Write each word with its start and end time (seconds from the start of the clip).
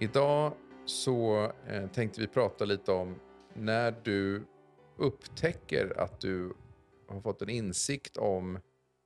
Idag 0.00 0.52
så 0.84 1.52
eh, 1.66 1.90
tänkte 1.90 2.20
vi 2.20 2.26
prata 2.26 2.64
lite 2.64 2.92
om 2.92 3.20
när 3.54 3.94
du 4.04 4.46
upptäcker 4.96 6.00
att 6.00 6.20
du 6.20 6.52
har 7.08 7.20
fått 7.20 7.42
en 7.42 7.48
insikt 7.48 8.16
om 8.16 8.58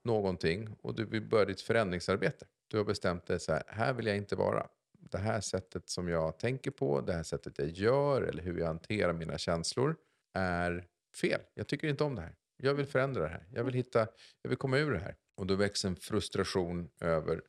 någonting 0.04 0.76
och 0.82 0.94
du 0.94 1.04
vill 1.04 1.22
börja 1.22 1.44
ditt 1.44 1.60
förändringsarbete. 1.60 2.46
Du 2.68 2.76
har 2.76 2.84
bestämt 2.84 3.26
dig 3.26 3.40
så 3.40 3.52
här, 3.52 3.62
här 3.66 3.92
vill 3.92 4.06
jag 4.06 4.16
inte 4.16 4.36
vara. 4.36 4.66
Det 4.98 5.18
här 5.18 5.40
sättet 5.40 5.88
som 5.88 6.08
jag 6.08 6.38
tänker 6.38 6.70
på, 6.70 7.00
det 7.00 7.12
här 7.12 7.22
sättet 7.22 7.58
jag 7.58 7.68
gör 7.68 8.22
eller 8.22 8.42
hur 8.42 8.58
jag 8.58 8.66
hanterar 8.66 9.12
mina 9.12 9.38
känslor 9.38 9.96
är 10.34 10.86
fel. 11.20 11.40
Jag 11.54 11.66
tycker 11.66 11.88
inte 11.88 12.04
om 12.04 12.14
det 12.14 12.22
här. 12.22 12.34
Jag 12.56 12.74
vill 12.74 12.86
förändra 12.86 13.22
det 13.22 13.28
här. 13.28 13.46
Jag 13.54 13.64
vill, 13.64 13.74
hitta, 13.74 14.06
jag 14.42 14.48
vill 14.48 14.58
komma 14.58 14.78
ur 14.78 14.92
det 14.92 14.98
här. 14.98 15.16
Och 15.36 15.46
då 15.46 15.54
växer 15.54 15.88
en 15.88 15.96
frustration 15.96 16.90
över 17.00 17.42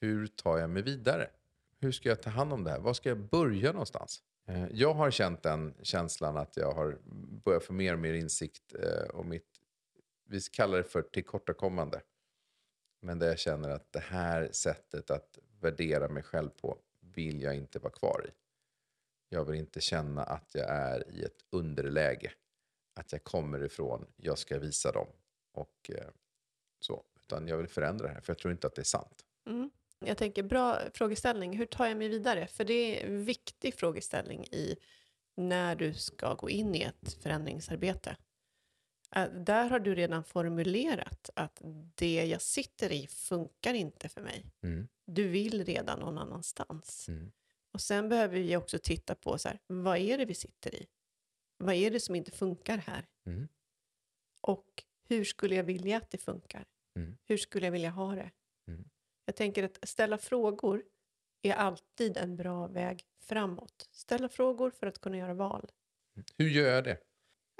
hur 0.00 0.26
tar 0.26 0.58
jag 0.58 0.70
mig 0.70 0.82
vidare? 0.82 1.30
Hur 1.80 1.92
ska 1.92 2.08
jag 2.08 2.22
ta 2.22 2.30
hand 2.30 2.52
om 2.52 2.64
det 2.64 2.70
här? 2.70 2.80
Var 2.80 2.94
ska 2.94 3.08
jag 3.08 3.18
börja 3.18 3.72
någonstans? 3.72 4.22
Eh, 4.48 4.66
jag 4.72 4.94
har 4.94 5.10
känt 5.10 5.42
den 5.42 5.74
känslan 5.82 6.36
att 6.36 6.56
jag 6.56 6.72
har 6.72 6.98
börjat 7.44 7.64
få 7.64 7.72
mer 7.72 7.92
och 7.92 7.98
mer 7.98 8.14
insikt 8.14 8.74
eh, 8.74 9.14
om 9.14 9.28
mitt, 9.28 9.48
vi 10.24 10.40
kallar 10.40 10.78
det 10.78 10.84
för 10.84 11.02
tillkortakommande. 11.02 12.02
Men 13.02 13.18
där 13.18 13.26
jag 13.26 13.38
känner 13.38 13.68
att 13.68 13.92
det 13.92 14.00
här 14.00 14.48
sättet 14.52 15.10
att 15.10 15.38
värdera 15.60 16.08
mig 16.08 16.22
själv 16.22 16.48
på 16.48 16.78
vill 17.00 17.42
jag 17.42 17.56
inte 17.56 17.78
vara 17.78 17.92
kvar 17.92 18.26
i. 18.28 18.30
Jag 19.28 19.44
vill 19.44 19.60
inte 19.60 19.80
känna 19.80 20.22
att 20.22 20.54
jag 20.54 20.68
är 20.68 21.10
i 21.10 21.22
ett 21.24 21.44
underläge. 21.50 22.32
Att 22.94 23.12
jag 23.12 23.24
kommer 23.24 23.64
ifrån, 23.64 24.06
jag 24.16 24.38
ska 24.38 24.58
visa 24.58 24.92
dem. 24.92 25.06
Och 25.52 25.90
eh, 25.94 26.08
så. 26.80 27.04
Utan 27.16 27.48
jag 27.48 27.56
vill 27.56 27.68
förändra 27.68 28.06
det 28.06 28.12
här, 28.14 28.20
för 28.20 28.32
jag 28.32 28.38
tror 28.38 28.52
inte 28.52 28.66
att 28.66 28.74
det 28.74 28.82
är 28.82 28.84
sant. 28.84 29.24
Mm. 29.46 29.70
Jag 30.04 30.16
tänker, 30.16 30.42
bra 30.42 30.80
frågeställning. 30.94 31.58
Hur 31.58 31.66
tar 31.66 31.86
jag 31.86 31.96
mig 31.96 32.08
vidare? 32.08 32.46
För 32.46 32.64
det 32.64 32.74
är 32.74 33.06
en 33.06 33.24
viktig 33.24 33.74
frågeställning 33.74 34.44
i 34.44 34.76
när 35.36 35.76
du 35.76 35.94
ska 35.94 36.34
gå 36.34 36.50
in 36.50 36.74
i 36.74 36.82
ett 36.82 37.12
förändringsarbete. 37.22 38.16
Där 39.32 39.68
har 39.68 39.80
du 39.80 39.94
redan 39.94 40.24
formulerat 40.24 41.30
att 41.36 41.60
det 41.94 42.26
jag 42.26 42.42
sitter 42.42 42.92
i 42.92 43.06
funkar 43.06 43.74
inte 43.74 44.08
för 44.08 44.20
mig. 44.20 44.46
Mm. 44.62 44.88
Du 45.06 45.28
vill 45.28 45.64
redan 45.64 46.00
någon 46.00 46.18
annanstans. 46.18 47.08
Mm. 47.08 47.32
Och 47.72 47.80
sen 47.80 48.08
behöver 48.08 48.38
vi 48.38 48.56
också 48.56 48.78
titta 48.78 49.14
på 49.14 49.38
så 49.38 49.48
här, 49.48 49.58
vad 49.66 49.98
är 49.98 50.18
det 50.18 50.24
vi 50.24 50.34
sitter 50.34 50.74
i? 50.74 50.86
Vad 51.56 51.74
är 51.74 51.90
det 51.90 52.00
som 52.00 52.14
inte 52.14 52.30
funkar 52.30 52.76
här? 52.78 53.06
Mm. 53.26 53.48
Och 54.40 54.84
hur 55.08 55.24
skulle 55.24 55.54
jag 55.54 55.64
vilja 55.64 55.96
att 55.96 56.10
det 56.10 56.18
funkar? 56.18 56.64
Mm. 56.96 57.16
Hur 57.24 57.36
skulle 57.36 57.66
jag 57.66 57.72
vilja 57.72 57.90
ha 57.90 58.14
det? 58.14 58.30
Jag 59.30 59.36
tänker 59.36 59.62
att 59.64 59.78
ställa 59.88 60.18
frågor 60.18 60.82
är 61.42 61.52
alltid 61.54 62.16
en 62.16 62.36
bra 62.36 62.66
väg 62.66 63.04
framåt. 63.22 63.88
Ställa 63.92 64.28
frågor 64.28 64.70
för 64.70 64.86
att 64.86 65.00
kunna 65.00 65.16
göra 65.16 65.34
val. 65.34 65.70
Hur 66.38 66.48
gör 66.48 66.74
jag 66.74 66.84
det? 66.84 66.98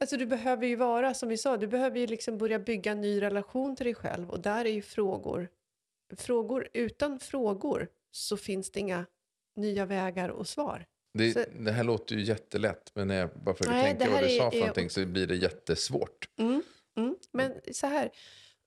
Alltså 0.01 0.17
du 0.17 0.27
behöver 0.27 0.67
ju 0.67 0.77
vara, 0.77 1.15
som 1.15 1.29
vi 1.29 1.37
sa, 1.37 1.57
du 1.57 1.67
behöver 1.67 1.99
ju 2.01 2.07
liksom 2.07 2.39
börja 2.39 2.59
bygga 2.59 2.93
en 2.93 3.01
ny 3.01 3.23
relation 3.23 3.77
till 3.77 3.85
dig 3.87 3.95
själv. 3.95 4.31
Och 4.31 4.41
där 4.41 4.65
är 4.65 4.71
ju 4.71 4.83
frågor, 4.83 5.49
frågor 6.17 6.69
utan 6.73 7.19
frågor 7.21 7.89
så 8.11 8.37
finns 8.37 8.71
det 8.71 8.81
inga 8.81 9.07
nya 9.57 9.87
vägar 9.87 10.29
och 10.29 10.49
svar. 10.49 10.87
Det, 11.19 11.33
Så- 11.33 11.45
det 11.61 11.73
här 11.73 11.85
låter 11.85 12.15
ju 12.17 12.23
jättelätt, 12.23 12.91
men 12.95 13.09
när 13.09 13.15
jag 13.19 13.31
bara 13.31 13.55
försöker 13.55 13.77
Nej, 13.77 13.97
tänka 13.99 14.13
vad 14.13 14.23
du 14.23 14.27
är- 14.35 14.39
sa 14.39 14.51
för 14.51 14.57
är- 14.57 14.61
någonting 14.61 14.91
så 14.91 15.07
blir 15.07 15.27
det 15.27 15.37
jättesvårt. 15.37 16.29
Mm, 16.39 16.63
mm. 16.97 17.17
Men 17.33 17.55
så 17.73 17.87
här, 17.87 18.11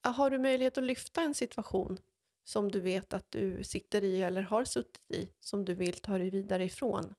har 0.04 0.30
du 0.30 0.40
möjlighet 0.40 0.78
att 0.78 0.84
lyfta 0.84 1.22
en 1.22 1.34
situation 1.34 1.98
som 2.44 2.72
du 2.72 2.80
vet 2.80 3.14
att 3.14 3.32
du 3.32 3.64
sitter 3.64 4.04
i 4.04 4.22
eller 4.22 4.42
har 4.42 4.66
suttit 4.66 5.12
i, 5.14 5.30
som 5.40 5.66
du 5.66 5.74
vill 5.74 5.94
ta 5.94 6.18
dig 6.18 6.30
vidare 6.30 6.66
ifrån? 6.66 7.14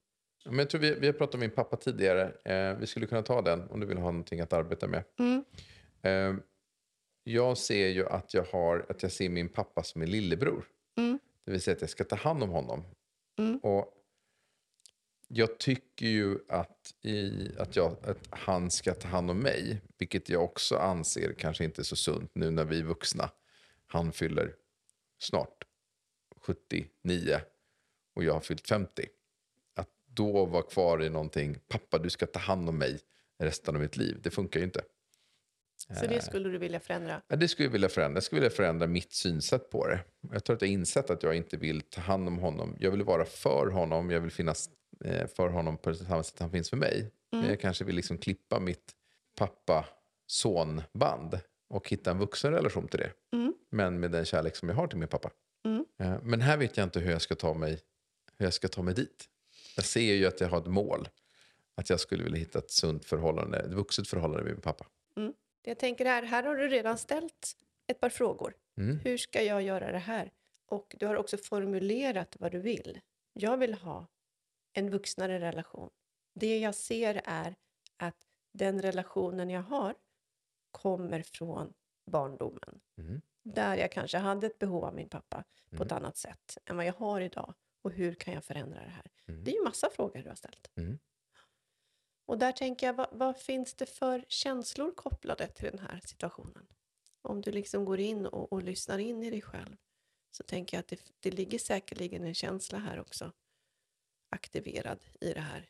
Men 0.45 0.59
jag 0.59 0.71
tror 0.71 0.81
vi, 0.81 0.95
vi 0.95 1.07
har 1.07 1.13
pratat 1.13 1.35
om 1.35 1.41
min 1.41 1.51
pappa 1.51 1.77
tidigare. 1.77 2.33
Eh, 2.45 2.79
vi 2.79 2.87
skulle 2.87 3.07
kunna 3.07 3.23
ta 3.23 3.43
den 3.43 3.71
om 3.71 3.81
du 3.81 3.87
vill 3.87 3.99
ha 3.99 4.11
någonting 4.11 4.41
att 4.41 4.53
arbeta 4.53 4.87
med. 4.87 5.05
Mm. 5.19 5.45
Eh, 6.03 6.45
jag 7.25 7.59
ser 7.59 7.89
ju 7.89 8.07
att 8.07 8.35
jag, 8.35 8.45
har, 8.45 8.87
att 8.89 9.03
jag 9.03 9.13
ser 9.13 9.29
min 9.29 9.49
pappa 9.49 9.83
som 9.83 10.03
en 10.03 10.11
lillebror. 10.11 10.65
Mm. 10.97 11.19
Det 11.45 11.51
vill 11.51 11.61
säga 11.61 11.75
att 11.75 11.81
jag 11.81 11.91
ska 11.91 12.05
ta 12.05 12.17
hand 12.17 12.43
om 12.43 12.51
honom. 12.51 12.85
Mm. 13.39 13.59
Och 13.59 13.95
jag 15.29 15.59
tycker 15.59 16.07
ju 16.07 16.39
att, 16.49 16.95
i, 17.03 17.49
att, 17.59 17.77
jag, 17.77 17.97
att 18.03 18.19
han 18.31 18.71
ska 18.71 18.95
ta 18.95 19.09
hand 19.09 19.31
om 19.31 19.39
mig. 19.39 19.81
Vilket 19.99 20.29
jag 20.29 20.45
också 20.45 20.77
anser 20.77 21.33
kanske 21.39 21.65
inte 21.65 21.83
är 21.83 21.85
så 21.85 21.97
sunt 21.97 22.31
nu 22.35 22.51
när 22.51 22.65
vi 22.65 22.79
är 22.79 22.85
vuxna. 22.85 23.31
Han 23.87 24.13
fyller 24.13 24.55
snart 25.19 25.65
79 26.37 27.41
och 28.15 28.25
jag 28.25 28.33
har 28.33 28.41
fyllt 28.41 28.69
50. 28.69 29.07
Att 29.75 29.89
då 30.05 30.47
vara 30.47 30.63
kvar 30.63 31.03
i 31.03 31.11
någonting, 31.11 31.59
pappa 31.69 31.99
du 31.99 32.11
ska 32.11 32.27
ta 32.27 32.39
hand 32.39 32.69
om 32.69 32.79
mig 32.79 33.01
resten 33.39 33.75
av 33.75 33.83
mitt 33.83 33.97
liv. 33.97 34.21
Det 34.23 34.31
funkar 34.31 34.61
ju 34.61 34.65
inte. 34.65 34.83
Så 35.77 36.07
det 36.07 36.25
skulle 36.25 36.49
du 36.49 36.59
vilja 36.59 36.81
förändra? 36.81 37.23
Ja, 37.29 37.37
det 37.37 37.49
skulle 37.49 37.67
jag 37.67 37.73
vilja 37.73 37.89
förändra. 37.89 38.17
Jag 38.17 38.25
skulle 38.25 38.41
vilja 38.41 38.57
förändra 38.57 38.87
mitt 38.87 39.13
synsätt 39.13 39.71
på 39.71 39.87
det. 39.87 40.01
Jag 40.33 40.45
tror 40.45 40.57
att 40.57 40.63
jag 40.63 40.69
har 40.69 40.73
insett 40.73 41.11
att 41.11 41.23
jag 41.23 41.37
inte 41.37 41.57
vill 41.57 41.83
ta 41.83 42.01
hand 42.01 42.29
om 42.29 42.39
honom. 42.39 42.77
Jag 42.81 42.91
vill 42.91 43.03
vara 43.03 43.25
för 43.25 43.67
honom. 43.67 44.11
Jag 44.11 44.21
vill 44.21 44.31
finnas 44.31 44.71
eh, 45.05 45.27
för 45.27 45.49
honom 45.49 45.79
på 45.79 45.95
samma 45.95 46.23
sätt 46.23 46.39
han 46.39 46.51
finns 46.51 46.71
för 46.71 46.77
mig. 46.77 47.11
Men 47.31 47.49
jag 47.49 47.61
kanske 47.61 47.85
vill 47.85 47.97
liksom 47.97 48.19
klippa 48.19 48.61
mitt 48.61 48.95
pappa-son-band 49.37 51.41
och 51.69 51.89
hitta 51.89 52.11
en 52.11 52.19
vuxen 52.19 52.53
relation 52.53 52.89
till 52.89 53.01
det. 53.01 53.13
Mm. 53.33 53.55
Men 53.71 54.01
med 54.01 54.11
den 54.11 54.25
kärlek 54.25 54.57
som 54.57 54.69
jag 54.69 54.77
har 54.77 54.87
till 54.87 54.99
min 54.99 55.09
pappa. 55.09 55.31
Mm. 55.65 55.85
Eh, 55.99 56.23
Men 56.23 56.41
här 56.41 56.57
vet 56.57 56.77
jag 56.77 56.85
inte 56.85 57.01
hur 57.01 57.11
jag 57.11 57.23
ska 57.23 57.35
ta 57.35 57.55
mig, 57.55 57.81
hur 58.37 58.47
jag 58.47 58.55
ska 58.55 58.69
ta 58.69 58.83
mig 58.83 58.95
dit. 58.95 59.25
Jag 59.77 59.85
ser 59.85 60.15
ju 60.15 60.27
att 60.27 60.41
jag 60.41 60.49
har 60.49 60.59
ett 60.59 60.67
mål. 60.67 61.09
Att 61.77 61.91
jag 61.91 62.01
skulle 62.01 62.25
vilja 62.25 62.39
hitta 62.39 62.59
ett 62.59 62.71
sunt 62.71 63.05
förhållande, 63.05 63.59
ett 63.59 63.73
vuxet 63.73 64.09
förhållande 64.09 64.45
med 64.45 64.53
min 64.53 64.61
pappa. 64.61 64.87
Jag 65.67 65.79
tänker 65.79 66.05
här, 66.05 66.23
här 66.23 66.43
har 66.43 66.57
du 66.57 66.69
redan 66.69 66.99
ställt 66.99 67.57
ett 67.87 68.01
par 68.01 68.09
frågor. 68.09 68.55
Mm. 68.79 68.99
Hur 68.99 69.19
ska 69.19 69.43
jag 69.43 69.63
göra 69.63 69.93
det 69.93 69.99
här? 69.99 70.33
Och 70.67 70.97
du 70.99 71.07
har 71.07 71.17
också 71.17 71.37
formulerat 71.37 72.37
vad 72.41 72.53
du 72.53 72.59
vill. 72.61 73.01
Jag 73.33 73.57
vill 73.57 73.75
ha 73.75 74.07
en 74.73 74.91
vuxnare 74.91 75.41
relation. 75.41 75.91
Det 76.35 76.59
jag 76.59 76.75
ser 76.75 77.23
är 77.25 77.55
att 77.97 78.17
den 78.53 78.83
relationen 78.83 79.51
jag 79.51 79.63
har 79.63 79.95
kommer 80.75 81.23
från 81.23 81.73
barndomen. 82.11 82.81
Mm. 82.99 83.21
Där 83.43 83.77
jag 83.77 83.93
kanske 83.93 84.19
hade 84.19 84.47
ett 84.47 84.59
behov 84.59 84.85
av 84.85 84.95
min 84.95 85.09
pappa 85.09 85.45
på 85.71 85.77
Mm. 85.77 85.87
ett 85.87 85.93
annat 85.93 86.17
sätt 86.17 86.59
än 86.65 86.77
vad 86.77 86.87
jag 86.87 86.93
har 86.93 87.21
idag. 87.21 87.55
Och 87.83 87.93
hur 87.93 88.15
kan 88.15 88.35
jag 88.35 88.45
förändra 88.45 88.81
det 88.81 88.91
här? 88.91 89.11
Mm. 89.27 89.45
Det 89.45 89.51
är 89.51 89.55
ju 89.55 89.65
massa 89.65 89.91
frågor 89.91 90.23
du 90.23 90.29
har 90.29 90.37
ställt. 90.37 90.71
Mm. 90.77 90.99
Och 92.27 92.39
där 92.39 92.53
tänker 92.53 92.87
jag, 92.87 92.95
vad, 92.95 93.09
vad 93.13 93.37
finns 93.39 93.75
det 93.75 93.87
för 93.87 94.25
känslor 94.29 94.93
kopplade 94.95 95.47
till 95.49 95.71
den 95.71 95.79
här 95.79 96.01
situationen? 96.05 96.67
Om 97.23 97.41
du 97.41 97.53
liksom 97.53 97.85
går 97.85 98.01
in 98.01 98.27
och, 98.27 98.53
och 98.53 98.63
lyssnar 98.63 98.99
in 98.99 99.23
i 99.23 99.31
dig 99.31 99.43
själv 99.43 99.77
så 100.31 100.43
tänker 100.43 100.77
jag 100.77 100.81
att 100.81 100.89
det, 100.89 101.01
det 101.21 101.31
ligger 101.31 101.59
säkerligen 101.59 102.25
en 102.25 102.35
känsla 102.35 102.79
här 102.79 103.01
också 103.01 103.33
aktiverad 104.31 105.05
i 105.21 105.33
det 105.33 105.41
här. 105.41 105.69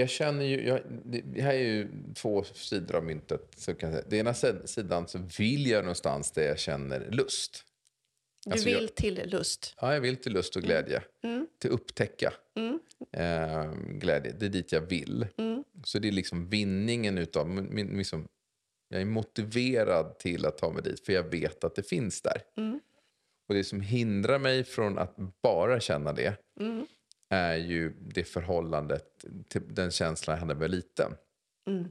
Jag 0.00 0.10
känner 0.10 0.44
ju, 0.44 0.66
jag, 0.68 0.80
det 1.04 1.42
här 1.42 1.54
är 1.54 1.58
ju 1.58 1.88
två 2.14 2.44
sidor 2.44 2.96
av 2.96 3.04
myntet. 3.04 3.52
Så 3.56 3.74
kan 3.74 3.88
jag 3.90 3.98
säga. 3.98 4.08
Det 4.10 4.16
ena 4.16 4.32
sid- 4.32 4.66
sidan 4.66 5.08
så 5.08 5.18
vill 5.38 5.66
jag 5.66 5.84
någonstans 5.84 6.30
där 6.32 6.42
jag 6.42 6.58
känner 6.58 7.10
lust. 7.10 7.64
Du 8.44 8.52
Alltså, 8.52 8.66
vill 8.68 8.82
jag- 8.82 8.94
till 8.94 9.22
lust. 9.30 9.74
Ja, 9.80 9.94
jag 9.94 10.00
vill 10.00 10.16
till 10.16 10.32
lust 10.32 10.56
och 10.56 10.62
glädje. 10.62 11.02
Mm. 11.24 11.46
Till 11.58 11.70
upptäcka 11.70 12.32
Mm. 12.56 12.78
eh, 13.12 13.72
glädje. 13.98 14.32
Det 14.40 14.46
är 14.46 14.50
dit 14.50 14.72
jag 14.72 14.80
vill. 14.80 15.26
Mm. 15.36 15.64
Så 15.84 15.98
det 15.98 16.08
är 16.08 16.12
liksom 16.12 16.48
vinningen 16.48 17.18
utav, 17.18 17.48
min, 17.48 17.74
min- 17.74 17.96
liksom, 17.98 18.28
jag 18.88 19.00
är 19.00 19.04
motiverad 19.04 20.18
till 20.18 20.46
att 20.46 20.58
ta 20.58 20.70
mig 20.72 20.82
dit 20.82 21.06
för 21.06 21.12
jag 21.12 21.22
vet 21.30 21.64
att 21.64 21.74
det 21.74 21.82
finns 21.82 22.22
där. 22.22 22.42
Mm. 22.56 22.80
Och 23.48 23.54
det 23.54 23.64
som 23.64 23.80
hindrar 23.80 24.38
mig 24.38 24.64
från 24.64 24.98
att 24.98 25.16
bara 25.42 25.80
känna 25.80 26.12
det 26.12 26.36
Mm. 26.60 26.86
Är 27.30 27.56
ju 27.56 27.92
det 28.00 28.24
förhållandet 28.24 29.24
till 29.48 29.74
den 29.74 29.90
känslan 29.90 30.34
jag 30.34 30.40
hade 30.40 30.54
när 30.54 30.60
jag 30.60 30.60
var 30.60 30.68
liten. 30.68 31.16
Mm. 31.66 31.90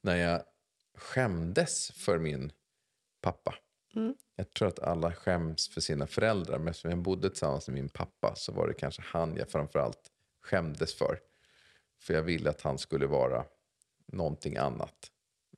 När 0.00 0.16
jag 0.16 0.42
skämdes 0.94 1.90
för 1.90 2.18
min 2.18 2.52
pappa. 3.20 3.54
Mm. 3.94 4.14
Jag 4.36 4.50
tror 4.50 4.68
att 4.68 4.78
alla 4.78 5.12
skäms 5.12 5.68
för 5.68 5.80
sina 5.80 6.06
föräldrar. 6.06 6.58
Men 6.58 6.68
eftersom 6.68 6.90
jag 6.90 6.98
bodde 6.98 7.30
tillsammans 7.30 7.68
med 7.68 7.74
min 7.74 7.88
pappa 7.88 8.34
så 8.36 8.52
var 8.52 8.68
det 8.68 8.74
kanske 8.74 9.02
han 9.04 9.36
jag 9.36 9.50
framförallt 9.50 10.10
skämdes 10.42 10.94
för. 10.94 11.18
För 12.00 12.14
jag 12.14 12.22
ville 12.22 12.50
att 12.50 12.60
han 12.60 12.78
skulle 12.78 13.06
vara 13.06 13.44
någonting 14.06 14.56
annat. 14.56 15.10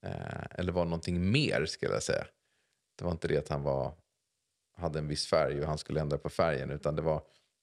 Eh, 0.03 0.45
eller 0.51 0.73
vara 0.73 0.85
någonting 0.85 1.31
mer, 1.31 1.67
skulle 1.67 1.93
jag 1.93 2.03
säga. 2.03 2.27
Det 2.99 3.05
var 3.05 3.13
inte 3.13 3.29
det 3.29 3.39
att 3.39 3.49
han 3.49 3.63
var, 3.63 3.95
hade 4.77 4.99
en 4.99 5.09
viss 5.09 5.27
färg 5.27 5.61
och 5.61 5.67
han 5.67 5.79
skulle 5.79 6.01
ändra 6.01 6.19
på 6.19 6.29
färgen. 6.29 6.71
Utan 6.71 6.97
det 6.97 7.03
var, 7.03 7.23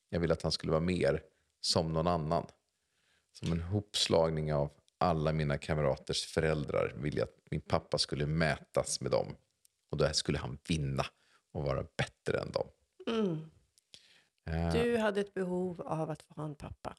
jag 0.10 0.20
ville 0.20 0.34
att 0.34 0.42
han 0.42 0.52
skulle 0.52 0.72
vara 0.72 0.82
mer 0.82 1.24
som 1.62 1.94
någon 1.94 2.08
annan. 2.08 2.46
Som 3.34 3.52
en 3.52 3.62
hopslagning 3.62 4.54
av 4.54 4.72
alla 4.98 5.32
mina 5.32 5.58
kamraters 5.58 6.26
föräldrar 6.26 6.94
ville 6.98 7.24
att 7.24 7.38
min 7.52 7.62
pappa 7.62 7.98
skulle 7.98 8.26
mätas 8.26 9.02
med 9.02 9.12
dem. 9.12 9.36
Och 9.92 9.98
då 9.98 10.10
skulle 10.14 10.38
han 10.38 10.58
vinna 10.68 11.06
och 11.52 11.64
vara 11.64 11.84
bättre 11.98 12.40
än 12.40 12.52
dem. 12.52 12.68
Mm. 13.08 13.50
Eh, 14.46 14.74
Du 14.74 14.98
hade 14.98 15.22
ett 15.22 15.34
behov 15.34 15.82
av 15.82 16.10
att 16.10 16.22
få 16.24 16.34
ha 16.34 16.46
en 16.46 16.56
pappa 16.56 16.96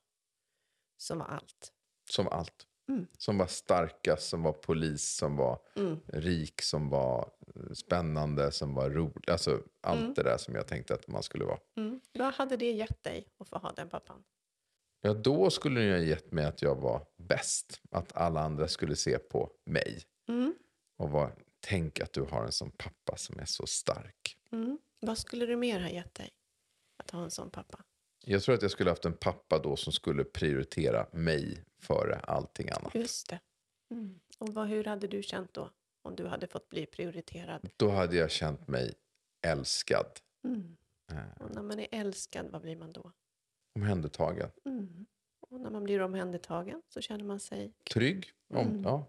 som 0.96 1.18
var 1.18 1.26
allt. 1.26 1.72
Som 2.10 2.28
allt. 2.28 2.66
Mm. 2.88 3.06
Som 3.18 3.38
var 3.38 3.46
starkast, 3.46 4.28
som 4.28 4.42
var 4.42 4.52
polis, 4.52 5.16
som 5.16 5.36
var 5.36 5.58
Mm. 5.76 6.00
rik, 6.06 6.62
som 6.62 6.88
var 6.88 7.30
spännande, 7.74 8.52
som 8.52 8.74
var 8.74 8.90
rolig. 8.90 9.30
Alltså 9.30 9.62
allt 9.80 10.00
Mm. 10.00 10.14
det 10.14 10.22
där 10.22 10.36
som 10.38 10.54
jag 10.54 10.66
tänkte 10.66 10.94
att 10.94 11.06
man 11.08 11.22
skulle 11.22 11.44
vara. 11.44 11.58
Mm. 11.76 12.00
Vad 12.12 12.34
hade 12.34 12.56
det 12.56 12.70
gett 12.72 13.02
dig 13.02 13.28
att 13.38 13.48
få 13.48 13.58
ha 13.58 13.72
den 13.72 13.88
pappan? 13.88 14.24
Ja, 15.00 15.14
då 15.14 15.50
skulle 15.50 15.80
ni 15.80 15.90
ha 15.90 15.98
gett 15.98 16.32
mig 16.32 16.44
att 16.44 16.62
jag 16.62 16.74
var 16.76 17.06
bäst. 17.16 17.80
Att 17.90 18.16
alla 18.16 18.40
andra 18.40 18.68
skulle 18.68 18.96
se 18.96 19.18
på 19.18 19.50
mig. 19.66 20.02
Mm. 20.28 20.54
Och 20.96 21.10
var, 21.10 21.34
tänk 21.60 22.00
att 22.00 22.12
du 22.12 22.22
har 22.22 22.44
en 22.44 22.52
sån 22.52 22.70
pappa 22.70 23.16
som 23.16 23.38
är 23.38 23.44
så 23.44 23.66
stark. 23.66 24.36
Mm. 24.52 24.78
Vad 25.00 25.18
skulle 25.18 25.46
du 25.46 25.56
mer 25.56 25.80
ha 25.80 25.88
gett 25.88 26.14
dig 26.14 26.30
att 26.96 27.10
ha 27.10 27.22
en 27.24 27.30
sån 27.30 27.50
pappa? 27.50 27.84
Jag 28.24 28.42
tror 28.42 28.54
att 28.54 28.62
jag 28.62 28.70
skulle 28.70 28.90
haft 28.90 29.04
en 29.04 29.16
pappa 29.16 29.58
då 29.58 29.76
som 29.76 29.92
skulle 29.92 30.24
prioritera 30.24 31.06
mig 31.12 31.64
före 31.80 32.16
allting 32.18 32.70
annat. 32.70 32.94
Just 32.94 33.28
det. 33.28 33.40
Mm. 33.90 34.20
Och 34.38 34.48
vad, 34.54 34.68
hur 34.68 34.84
hade 34.84 35.06
du 35.08 35.22
känt 35.22 35.54
då? 35.54 35.70
Om 36.02 36.16
du 36.16 36.26
hade 36.26 36.46
fått 36.46 36.68
bli 36.68 36.86
prioriterad? 36.86 37.68
Då 37.76 37.90
hade 37.90 38.16
jag 38.16 38.30
känt 38.30 38.68
mig 38.68 38.94
älskad, 39.46 40.06
Mm. 40.44 40.76
eh, 41.10 41.42
Och 41.44 41.54
när 41.54 41.62
man 41.62 41.80
är 41.80 41.88
älskad, 41.90 42.46
vad 42.50 42.62
blir 42.62 42.76
man 42.76 42.92
då? 42.92 43.12
Omhändertagen, 43.82 44.50
Mm. 44.64 45.06
Och 45.40 45.60
när 45.60 45.70
man 45.70 45.84
blir 45.84 46.00
omhändertagen 46.02 46.82
så 46.88 47.00
känner 47.00 47.24
man 47.24 47.40
sig... 47.40 47.72
trygg. 47.92 48.30
Om, 48.48 48.66
Mm. 48.68 48.82
ja. 48.82 49.06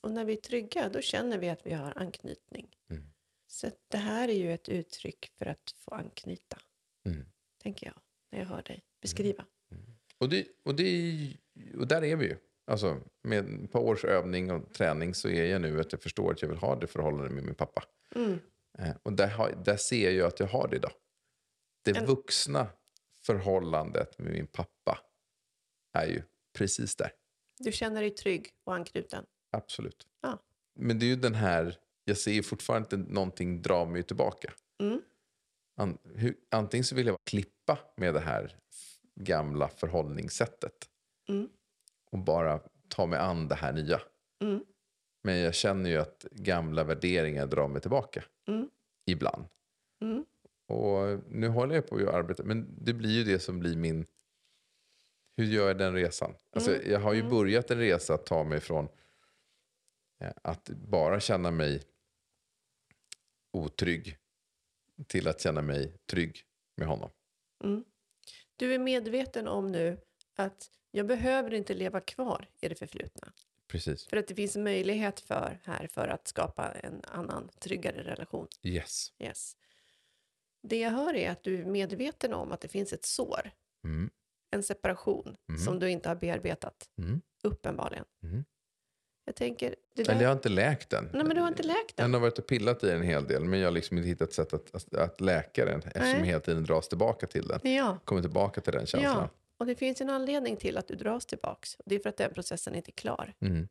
Och 0.00 0.10
när 0.10 0.24
vi 0.24 0.32
är 0.32 0.36
trygga, 0.36 0.88
då 0.88 1.00
känner 1.00 1.38
vi 1.38 1.48
att 1.48 1.66
vi 1.66 1.72
har 1.72 1.92
anknytning. 1.98 2.76
Mm. 2.90 3.02
Så 3.46 3.70
det 3.88 3.96
här 3.96 4.28
är 4.28 4.32
ju 4.32 4.52
ett 4.54 4.68
uttryck 4.68 5.32
för 5.38 5.46
att 5.46 5.74
få 5.76 5.90
anknyta, 5.94 6.58
Mm. 7.06 7.24
tänker 7.62 7.86
jag, 7.86 7.94
när 8.32 8.38
jag 8.38 8.46
hör 8.46 8.62
dig 8.62 8.84
beskriva. 9.00 9.44
Och, 10.18 10.28
det, 10.28 10.46
och, 10.64 10.74
det, 10.74 11.36
och 11.78 11.86
där 11.88 12.04
är 12.04 12.16
vi 12.16 12.26
ju. 12.26 12.36
Alltså, 12.66 13.00
med 13.22 13.64
ett 13.64 13.72
par 13.72 13.80
års 13.80 14.04
övning 14.04 14.50
och 14.50 14.74
träning 14.74 15.14
så 15.14 15.28
är 15.28 15.44
jag 15.44 15.60
nu 15.62 15.80
att 15.80 15.92
jag 15.92 16.02
förstår 16.02 16.32
att 16.32 16.42
jag 16.42 16.48
vill 16.48 16.58
ha 16.58 16.76
det 16.76 16.86
förhållandet 16.86 17.32
med 17.32 17.44
min 17.44 17.54
pappa. 17.54 17.84
Mm. 18.14 18.38
Eh, 18.78 18.96
och 19.02 19.12
där, 19.12 19.28
har, 19.28 19.62
där 19.64 19.76
ser 19.76 20.10
jag 20.10 20.26
att 20.28 20.40
jag 20.40 20.46
har 20.46 20.68
det 20.68 20.76
idag. 20.76 20.92
Det 21.84 21.96
En- 21.96 22.06
vuxna 22.06 22.68
förhållandet 23.26 24.18
med 24.18 24.32
min 24.32 24.46
pappa 24.46 24.98
är 25.92 26.06
ju 26.06 26.22
precis 26.52 26.96
där. 26.96 27.12
Du 27.58 27.72
känner 27.72 28.00
dig 28.00 28.10
trygg 28.10 28.50
och 28.64 28.74
anknuten. 28.74 29.26
Absolut. 29.50 30.06
Ja. 30.20 30.38
Men 30.74 30.98
det 30.98 31.06
är 31.06 31.08
ju 31.08 31.16
den 31.16 31.34
här, 31.34 31.78
jag 32.04 32.18
ser 32.18 32.42
fortfarande 32.42 32.96
inte 32.96 33.12
någonting 33.12 33.62
dra 33.62 33.84
mig 33.84 34.02
tillbaka. 34.02 34.52
Mm. 34.80 35.02
An, 35.76 35.98
hur, 36.14 36.36
antingen 36.50 36.84
så 36.84 36.94
vill 36.94 37.06
jag 37.06 37.16
klippa 37.24 37.78
med 37.96 38.14
det 38.14 38.20
här 38.20 38.56
gamla 39.14 39.68
förhållningssättet. 39.68 40.88
Mm. 41.28 41.48
Och 42.10 42.18
bara 42.18 42.60
ta 42.88 43.06
mig 43.06 43.18
an 43.18 43.48
det 43.48 43.54
här 43.54 43.72
nya. 43.72 44.00
Mm. 44.42 44.64
Men 45.22 45.38
jag 45.38 45.54
känner 45.54 45.90
ju 45.90 45.96
att 45.96 46.26
gamla 46.30 46.84
värderingar 46.84 47.46
drar 47.46 47.68
mig 47.68 47.80
tillbaka. 47.80 48.24
Mm. 48.48 48.70
Ibland. 49.06 49.44
Och 50.66 51.20
nu 51.30 51.48
håller 51.48 51.74
jag 51.74 51.86
på 51.86 51.96
att 51.96 52.14
arbeta. 52.14 52.42
Men 52.42 52.84
det 52.84 52.92
blir 52.92 53.10
ju 53.10 53.24
det 53.24 53.38
som 53.38 53.58
blir 53.58 53.76
min... 53.76 54.06
Hur 55.36 55.44
gör 55.44 55.66
jag 55.68 55.78
den 55.78 55.94
resan? 55.94 56.34
Alltså, 56.52 56.74
Mm. 56.74 56.90
Jag 56.90 57.00
har 57.00 57.12
ju 57.12 57.20
Mm. 57.20 57.30
börjat 57.30 57.70
en 57.70 57.78
resa 57.78 58.14
att 58.14 58.26
ta 58.26 58.44
mig 58.44 58.60
från 58.60 58.88
eh, 60.20 60.32
att 60.42 60.68
bara 60.68 61.20
känna 61.20 61.50
mig 61.50 61.82
otrygg 63.52 64.18
till 65.06 65.28
att 65.28 65.40
känna 65.40 65.62
mig 65.62 65.96
trygg 66.06 66.42
med 66.76 66.88
honom. 66.88 67.10
Mm. 67.64 67.84
Du 68.56 68.74
är 68.74 68.78
medveten 68.78 69.48
om 69.48 69.66
nu 69.72 70.00
att 70.36 70.70
jag 70.90 71.06
behöver 71.06 71.54
inte 71.54 71.74
leva 71.74 72.00
kvar 72.00 72.48
i 72.60 72.68
det 72.68 72.74
förflutna. 72.74 73.32
Precis. 73.68 74.06
För 74.06 74.16
att 74.16 74.28
det 74.28 74.34
finns 74.34 74.56
möjlighet 74.56 75.20
för 75.20 75.60
här 75.64 75.86
för 75.86 76.08
att 76.08 76.28
skapa 76.28 76.70
en 76.72 77.00
annan, 77.04 77.48
tryggare 77.60 78.02
relation. 78.02 78.48
Yes. 78.62 79.12
Yes. 79.18 79.56
Det 80.62 80.78
jag 80.78 80.90
hör 80.90 81.14
är 81.14 81.30
att 81.30 81.42
du 81.42 81.60
är 81.60 81.64
medveten 81.64 82.34
om 82.34 82.52
att 82.52 82.60
det 82.60 82.68
finns 82.68 82.92
ett 82.92 83.04
sår, 83.04 83.50
Mm. 83.84 84.10
en 84.50 84.62
separation, 84.62 85.36
Mm. 85.48 85.60
som 85.60 85.78
du 85.78 85.90
inte 85.90 86.08
har 86.08 86.16
bearbetat, 86.16 86.88
Mm. 86.98 87.20
uppenbarligen. 87.42 88.04
Mm. 88.22 88.44
Jag 89.24 89.34
tänker, 89.36 89.74
det 89.94 90.02
Eller 90.02 90.14
där... 90.14 90.22
jag 90.22 90.28
har 90.28 90.36
inte 90.36 90.48
läkt 90.48 90.90
den. 90.90 91.08
Nej, 91.12 91.24
men 91.24 91.36
du 91.36 91.40
har 91.40 91.48
inte 91.48 91.62
läkt 91.62 91.96
den. 91.96 92.04
Den 92.04 92.14
har 92.14 92.20
varit 92.20 92.38
och 92.38 92.46
pillat 92.46 92.84
i 92.84 92.90
en 92.90 93.02
hel 93.02 93.24
del. 93.26 93.44
Men 93.44 93.58
jag 93.60 93.66
har 93.66 93.72
liksom 93.72 93.96
inte 93.96 94.08
hittat 94.08 94.32
sätt 94.32 94.52
att, 94.52 94.74
att, 94.74 94.94
att 94.94 95.20
läka 95.20 95.64
den. 95.64 95.78
Eftersom 95.82 96.02
Nej. 96.08 96.18
jag 96.18 96.26
hela 96.26 96.40
tiden 96.40 96.64
dras 96.64 96.88
tillbaka 96.88 97.26
till 97.26 97.46
den. 97.48 97.72
Ja, 97.74 97.98
Kommer 98.04 98.22
tillbaka 98.22 98.60
till 98.60 98.72
den 98.72 98.86
känslan. 98.86 99.12
ja. 99.16 99.28
Och 99.58 99.66
det 99.66 99.74
finns 99.74 100.00
en 100.00 100.10
anledning 100.10 100.56
till 100.56 100.76
att 100.78 100.88
du 100.88 100.94
dras 100.94 101.26
tillbaks. 101.26 101.74
Och 101.74 101.82
det 101.86 101.94
är 101.94 101.98
för 101.98 102.08
att 102.08 102.16
den 102.16 102.34
processen 102.34 102.74
inte 102.74 102.90
är 102.90 102.92
klar. 102.92 103.34
Mm. 103.40 103.68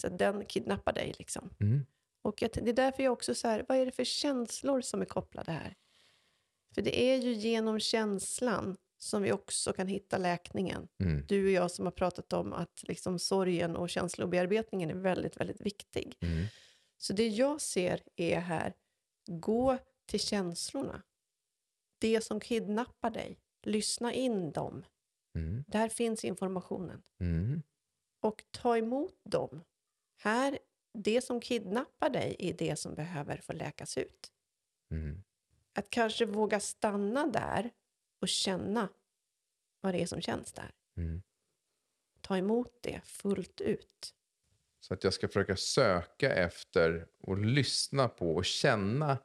Så 0.00 0.08
den 0.08 0.44
kidnappar 0.44 0.92
dig 0.92 1.14
liksom. 1.18 1.50
Mm. 1.60 1.86
Och 2.22 2.42
jag, 2.42 2.50
det 2.54 2.70
är 2.70 2.72
därför 2.74 3.02
jag 3.02 3.12
också 3.12 3.34
så 3.34 3.48
här, 3.48 3.64
vad 3.68 3.78
är 3.78 3.86
det 3.86 3.92
för 3.92 4.04
känslor 4.04 4.80
som 4.80 5.00
är 5.00 5.04
kopplade 5.06 5.52
här? 5.52 5.74
För 6.74 6.82
det 6.82 7.00
är 7.00 7.16
ju 7.16 7.32
genom 7.32 7.80
känslan 7.80 8.76
som 8.98 9.22
vi 9.22 9.32
också 9.32 9.72
kan 9.72 9.88
hitta 9.88 10.18
läkningen. 10.18 10.88
Mm. 11.02 11.24
Du 11.26 11.44
och 11.44 11.50
jag 11.50 11.70
som 11.70 11.84
har 11.84 11.92
pratat 11.92 12.32
om 12.32 12.52
att 12.52 12.82
liksom 12.82 13.18
sorgen 13.18 13.76
och 13.76 13.90
känslobearbetningen 13.90 14.90
är 14.90 14.94
väldigt, 14.94 15.40
väldigt 15.40 15.60
viktig. 15.60 16.16
Mm. 16.20 16.46
Så 16.98 17.12
det 17.12 17.28
jag 17.28 17.60
ser 17.60 18.02
är 18.16 18.40
här, 18.40 18.74
gå 19.26 19.78
till 20.06 20.20
känslorna. 20.20 21.02
Det 21.98 22.20
som 22.20 22.40
kidnappar 22.40 23.10
dig, 23.10 23.38
lyssna 23.62 24.14
in 24.14 24.52
dem. 24.52 24.84
Mm. 25.34 25.64
Där 25.68 25.88
finns 25.88 26.24
informationen. 26.24 27.02
Mm. 27.20 27.62
Och 28.22 28.44
ta 28.50 28.76
emot 28.76 29.20
dem. 29.24 29.64
Här, 30.16 30.58
det 30.98 31.20
som 31.20 31.40
kidnappar 31.40 32.10
dig 32.10 32.36
är 32.38 32.52
det 32.52 32.76
som 32.76 32.94
behöver 32.94 33.36
få 33.36 33.52
läkas 33.52 33.98
ut. 33.98 34.32
Mm. 34.90 35.22
Att 35.74 35.90
kanske 35.90 36.26
våga 36.26 36.60
stanna 36.60 37.26
där 37.26 37.70
och 38.20 38.28
känna 38.28 38.88
vad 39.80 39.94
det 39.94 40.02
är 40.02 40.06
som 40.06 40.20
känns 40.20 40.52
där. 40.52 40.70
Mm. 40.96 41.22
Ta 42.20 42.36
emot 42.36 42.78
det 42.82 43.00
fullt 43.04 43.60
ut. 43.60 44.14
Så 44.80 44.94
att 44.94 45.04
jag 45.04 45.14
ska 45.14 45.28
försöka 45.28 45.56
söka 45.56 46.34
efter 46.34 47.06
och 47.22 47.38
lyssna 47.38 48.08
på 48.08 48.34
och 48.34 48.44
känna 48.44 49.18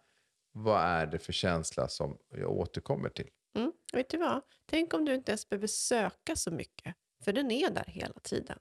vad 0.51 0.81
är 0.81 1.07
det 1.07 1.19
för 1.19 1.33
känsla 1.33 1.87
som 1.87 2.17
jag 2.29 2.51
återkommer 2.51 3.09
till. 3.09 3.29
Mm. 3.55 3.71
Vet 3.93 4.09
du 4.09 4.17
vad? 4.17 4.41
Tänk 4.65 4.93
om 4.93 5.05
du 5.05 5.15
inte 5.15 5.31
ens 5.31 5.49
behöver 5.49 5.67
söka 5.67 6.35
så 6.35 6.51
mycket. 6.51 6.95
För 7.23 7.33
den 7.33 7.51
är 7.51 7.69
där 7.69 7.85
hela 7.87 8.19
tiden. 8.23 8.59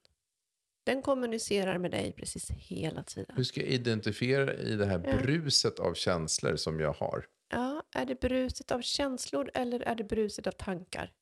Den 0.85 1.03
kommunicerar 1.03 1.79
med 1.79 1.91
dig 1.91 2.13
precis 2.13 2.51
hela 2.51 3.03
tiden. 3.03 3.37
Hur 3.37 3.45
ska 3.45 3.61
jag 3.61 3.69
identifiera 3.71 4.55
i 4.55 4.77
det 4.77 4.87
här 4.87 4.99
bruset 4.99 5.79
av 5.79 5.95
känslor 5.95 6.57
som 6.57 6.81
jag 6.81 6.93
har? 6.93 7.27
Är 7.95 8.07
det 8.07 8.21
bruset 8.21 8.71
av 8.71 8.81
känslor 8.81 9.51
eller 9.55 9.81
är 9.81 9.95
det 9.95 10.05
bruset 10.05 10.47
av 10.47 10.51
tankar? 10.53 11.13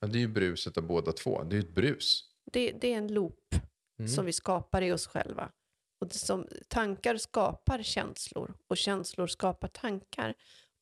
Ja, 0.00 0.06
det 0.08 0.18
är 0.18 0.20
ju 0.20 0.28
bruset 0.28 0.76
av 0.76 0.86
båda 0.86 1.12
två. 1.12 1.42
Det 1.42 1.56
är 1.56 1.60
ju 1.62 1.68
ett 1.68 1.74
brus. 1.74 2.24
Det, 2.52 2.72
det 2.72 2.92
är 2.92 2.98
en 2.98 3.14
loop 3.14 3.54
Mm. 3.98 4.08
som 4.08 4.24
vi 4.26 4.32
skapar 4.32 4.82
i 4.82 4.92
oss 4.92 5.06
själva. 5.06 5.52
Och 6.00 6.12
som, 6.12 6.48
tankar 6.68 7.16
skapar 7.16 7.82
känslor 7.82 8.54
och 8.66 8.76
känslor 8.76 9.26
skapar 9.26 9.68
tankar. 9.68 10.34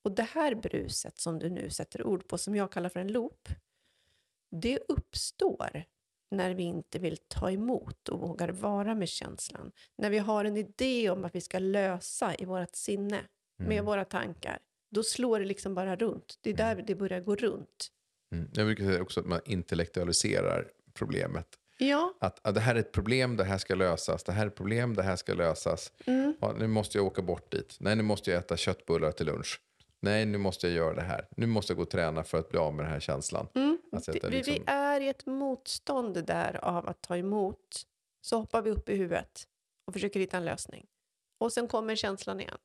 Och 0.05 0.13
det 0.13 0.23
här 0.23 0.55
bruset 0.55 1.19
som 1.19 1.39
du 1.39 1.51
nu 1.51 1.71
sätter 1.71 2.07
ord 2.07 2.29
på, 2.29 2.39
som 2.39 2.57
jag 2.57 2.73
kallar 2.73 2.89
för 2.89 3.01
en 3.01 3.13
loop, 3.13 3.49
det 4.51 4.79
uppstår 4.89 5.85
när 6.31 6.55
vi 6.55 6.63
inte 6.63 6.99
vill 6.99 7.17
ta 7.29 7.51
emot 7.51 8.09
och 8.09 8.21
vågar 8.21 8.49
vara 8.49 8.95
med 8.95 9.09
känslan. 9.09 9.73
När 9.99 10.11
vi 10.11 10.19
har 10.19 10.45
en 10.45 10.57
idé 10.57 11.11
om 11.11 11.25
att 11.25 11.35
vi 11.35 11.41
ska 11.41 11.59
lösa 11.59 12.35
i 12.35 12.45
vårt 12.45 12.75
sinne 12.77 13.21
med 13.57 13.73
Mm. 13.73 13.85
våra 13.85 14.05
tankar. 14.05 14.59
Då 14.91 15.03
slår 15.03 15.39
det 15.41 15.45
liksom 15.47 15.75
bara 15.75 15.97
runt. 15.97 16.39
Det 16.41 16.51
är 16.51 16.55
där 16.55 16.85
det 16.87 16.95
börjar 16.95 17.21
gå 17.21 17.37
runt. 17.37 17.89
Mm. 18.33 18.51
Jag 18.55 18.67
brukar 18.67 18.85
säga 18.85 19.03
också 19.03 19.21
att 19.21 19.27
man 19.27 19.41
intellektualiserar 19.45 20.69
problemet. 20.95 21.47
Ja, 21.79 22.15
Att, 22.21 22.47
att 22.47 22.55
det 22.55 22.61
här 22.61 22.75
är 22.75 22.79
ett 22.81 22.93
problem, 22.93 23.37
det 23.37 23.45
här 23.45 23.59
ska 23.59 23.75
lösas. 23.75 24.25
Det 24.25 24.33
här 24.33 24.43
är 24.43 24.47
ett 24.47 24.55
problem, 24.57 24.95
det 24.97 25.03
här 25.03 25.17
ska 25.17 25.35
lösas. 25.35 25.93
Mm. 26.07 26.35
Ja, 26.41 26.55
nu 26.59 26.67
måste 26.67 26.99
jag 26.99 27.07
åka 27.07 27.23
bort 27.23 27.51
dit. 27.53 27.77
Nej, 27.81 27.97
nu 27.97 28.03
måste 28.03 28.31
jag 28.31 28.39
äta 28.39 28.57
köttbullar 28.57 29.13
till 29.13 29.27
lunch. 29.27 29.61
Nej, 30.01 30.27
nu 30.27 30.39
måste 30.39 30.67
jag 30.67 30.77
göra 30.77 30.95
det 30.95 31.03
här. 31.03 31.29
Nu 31.37 31.47
måste 31.47 31.71
jag 31.73 31.77
gå 31.77 31.83
och 31.83 31.91
träna 31.91 32.25
för 32.25 32.39
att 32.39 32.49
bli 32.49 32.59
av 32.59 32.75
med 32.75 32.85
den 32.85 32.93
här 32.93 33.01
känslan. 33.01 33.47
Alltså 33.93 34.11
att 34.11 34.21
det, 34.23 34.29
liksom- 34.31 34.55
vi 34.55 34.63
är 34.67 35.01
i 35.01 35.09
ett 35.09 35.27
motstånd 35.27 36.25
där 36.27 36.65
av 36.65 36.89
att 36.89 37.03
ta 37.03 37.17
emot. 37.17 37.83
Så 38.21 38.37
hoppar 38.39 38.63
vi 38.63 38.71
upp 38.71 38.89
i 38.89 38.97
huvudet 38.97 39.45
och 39.87 39.93
försöker 39.93 40.21
hitta 40.21 40.37
en 40.37 40.45
lösning. 40.45 40.87
Och 41.39 41.53
sen 41.53 41.69
kommer 41.69 41.97
känslan 41.97 42.41
igen. 42.41 42.59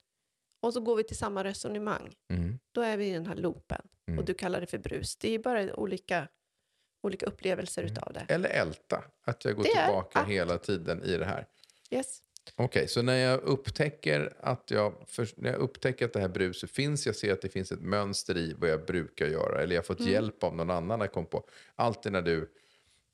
Och 0.59 0.73
så 0.73 0.79
går 0.79 0.95
vi 0.95 1.03
till 1.03 1.17
samma 1.17 1.43
resonemang. 1.43 2.13
Mm. 2.29 2.59
Då 2.71 2.81
är 2.81 2.97
vi 2.97 3.07
i 3.09 3.13
den 3.13 3.25
här 3.25 3.35
loopen. 3.35 3.81
Mm. 4.07 4.19
Och 4.19 4.25
du 4.25 4.33
kallar 4.33 4.61
det 4.61 4.67
för 4.67 4.77
brus. 4.77 5.15
Det 5.17 5.29
är 5.29 5.39
bara 5.39 5.75
olika, 5.75 6.27
olika 7.03 7.25
upplevelser 7.25 7.83
utav 7.83 8.13
det. 8.13 8.25
Eller 8.29 8.49
älta, 8.49 9.03
att 9.23 9.45
jag 9.45 9.55
går 9.55 9.63
Det 9.63 9.69
är 9.69 9.85
tillbaka 9.85 10.19
att- 10.19 10.27
hela 10.29 10.57
tiden 10.57 11.03
i 11.03 11.17
det 11.17 11.25
här. 11.25 11.47
Yes. 11.91 12.21
Okej, 12.55 12.87
så 12.87 13.01
när 13.01 13.15
jag 13.17 13.41
upptäcker 13.41 14.33
att 14.39 14.71
jag, 14.71 14.93
för, 15.07 15.27
när 15.35 15.51
jag 15.51 15.59
upptäcker 15.59 16.05
att 16.05 16.13
det 16.13 16.19
här 16.19 16.27
bruset 16.29 16.71
finns, 16.71 17.05
jag 17.05 17.15
ser 17.15 17.33
att 17.33 17.41
det 17.41 17.49
finns 17.49 17.71
ett 17.71 17.81
mönster 17.81 18.37
i 18.37 18.53
vad 18.57 18.69
jag 18.69 18.85
brukar 18.85 19.25
göra, 19.25 19.61
eller 19.61 19.75
jag 19.75 19.81
har 19.81 19.85
fått 19.85 19.99
Mm. 19.99 20.11
hjälp 20.11 20.43
av 20.43 20.55
någon 20.55 20.69
annan 20.69 21.01
att 21.01 21.11
komma 21.13 21.25
på. 21.27 21.47
Alltid 21.75 22.11
när 22.11 22.21
du, 22.21 22.51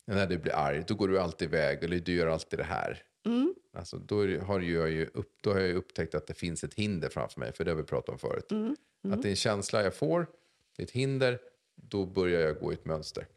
när 0.08 0.28
du 0.28 0.38
blir 0.38 0.54
arg, 0.56 0.84
då 0.88 0.96
går 0.96 1.08
du 1.08 1.20
alltid 1.20 1.48
iväg, 1.48 1.84
eller 1.84 2.00
du 2.00 2.14
gör 2.16 2.28
alltid 2.28 2.60
det 2.60 2.64
här. 2.64 3.04
Mm. 3.26 3.56
Alltså, 3.74 3.98
då, 3.98 4.38
har 4.38 4.60
jag 4.60 4.90
ju 4.90 5.06
upp, 5.14 5.38
då 5.42 5.54
har 5.54 5.60
jag 5.60 5.76
upptäckt 5.76 6.16
att 6.16 6.28
det 6.28 6.34
finns 6.34 6.64
ett 6.64 6.74
hinder 6.74 7.10
framför 7.10 7.40
mig, 7.40 7.54
för 7.54 7.64
det 7.64 7.72
har 7.72 7.76
vi 7.76 7.84
pratat 7.84 8.10
om 8.10 8.20
förut. 8.20 8.52
Mm. 8.52 8.76
Att 9.04 9.22
det 9.22 9.28
är 9.28 9.30
en 9.30 9.36
känsla 9.36 9.84
jag 9.84 9.96
får, 9.96 10.28
det 10.76 10.84
är 10.84 10.88
ett 10.88 10.92
hinder, 10.92 11.40
då 11.76 12.06
börjar 12.06 12.42
jag 12.42 12.60
gå 12.60 12.72
i 12.72 12.74
ett 12.74 12.86
mönster. 12.86 13.28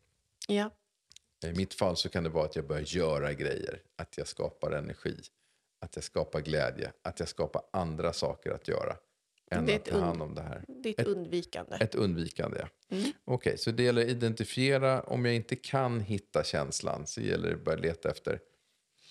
Ja. 0.49 0.71
I 1.47 1.53
mitt 1.53 1.75
fall 1.75 1.97
så 1.97 2.09
kan 2.09 2.25
det 2.25 2.31
vara 2.31 2.45
att 2.45 2.57
jag 2.57 2.67
börjar 2.67 2.83
göra 2.83 3.33
grejer, 3.33 3.83
att 3.97 4.19
jag 4.19 4.27
skapar 4.27 4.73
energi, 4.73 5.17
att 5.81 5.97
jag 5.97 6.05
skapar 6.05 6.41
glädje, 6.41 6.93
att 7.03 7.21
jag 7.21 7.29
skapar 7.29 7.63
andra 7.73 8.13
saker 8.13 8.51
att 8.51 8.69
göra 8.69 8.97
än 9.51 9.65
att 9.65 9.71
ett 9.71 9.85
ta 9.85 9.99
hand 9.99 10.23
om 10.23 10.35
det 10.35 10.43
här. 10.43 10.65
Det 10.69 10.89
är 10.89 11.03
ett, 11.03 11.07
undvikande. 11.07 11.77
Ett 11.81 11.95
undvikande, 11.95 12.59
ja. 12.59 12.97
Mm. 12.97 13.13
Okej, 13.25 13.59
så 13.59 13.71
det 13.71 13.83
gäller 13.83 14.03
att 14.03 14.09
identifiera. 14.09 15.03
Om 15.03 15.25
jag 15.25 15.35
inte 15.35 15.57
kan 15.57 16.01
hitta 16.01 16.45
känslan 16.45 17.07
så 17.07 17.21
gäller 17.21 17.49
det 17.49 17.55
att 17.55 17.65
börja 17.65 17.79
leta 17.79 18.11
efter 18.11 18.41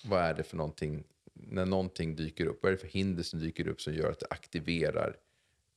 vad 0.06 0.22
är 0.22 0.34
det 0.34 0.44
för 0.44 0.58
någonting, 0.58 1.04
när 1.34 1.66
någonting 1.66 2.16
dyker 2.16 2.46
upp, 2.46 2.60
vad 2.64 2.72
är 2.72 2.76
det 2.76 2.82
för 2.82 2.88
hinder 2.88 3.24
som 3.24 3.40
dyker 3.40 3.68
upp 3.68 3.82
som 3.82 3.94
gör 3.94 4.12
att 4.12 4.20
det 4.20 4.28
aktiverar 4.30 5.18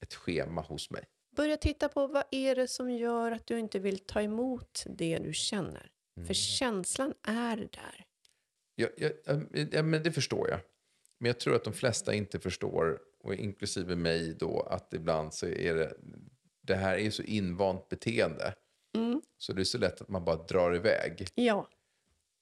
ett 0.01 0.15
schema 0.15 0.61
hos 0.61 0.91
mig. 0.91 1.05
Börja 1.37 1.57
titta 1.57 1.89
på 1.89 2.07
vad 2.07 2.25
är 2.31 2.55
det 2.55 2.69
som 2.69 2.91
gör 2.91 3.33
att 3.33 3.47
du 3.47 3.59
inte 3.59 3.79
vill 3.79 3.99
ta 3.99 4.23
emot 4.23 4.85
det 4.87 5.19
du 5.19 5.33
känner. 5.35 5.91
Mm. 6.17 6.27
För 6.27 6.35
känslan 6.35 7.15
är 7.23 7.57
där. 7.57 8.07
Ja, 8.75 8.89
ja, 8.97 9.11
ja, 9.73 9.83
men 9.83 10.03
det 10.03 10.13
förstår 10.13 10.49
jag. 10.49 10.61
Men 11.19 11.27
jag 11.27 11.41
tror 11.41 11.55
att 11.55 11.65
de 11.65 11.73
flesta 11.73 12.15
inte 12.15 12.41
förstår, 12.41 12.99
och 13.21 13.35
inklusive 13.35 13.97
mig 13.97 14.35
då, 14.35 14.61
att 14.61 14.95
ibland 14.95 15.35
så 15.35 15.47
är 15.47 15.75
det, 15.75 15.95
det 16.63 16.75
här 16.75 16.99
är 16.99 17.11
så 17.11 17.23
invant 17.23 17.89
beteende. 17.89 18.55
Mm. 18.95 19.23
Så 19.39 19.53
det 19.53 19.63
är 19.63 19.65
så 19.65 19.79
lätt 19.79 20.01
att 20.01 20.09
man 20.09 20.25
bara 20.25 20.37
drar 20.37 20.77
iväg. 20.77 21.27
Ja, 21.35 21.69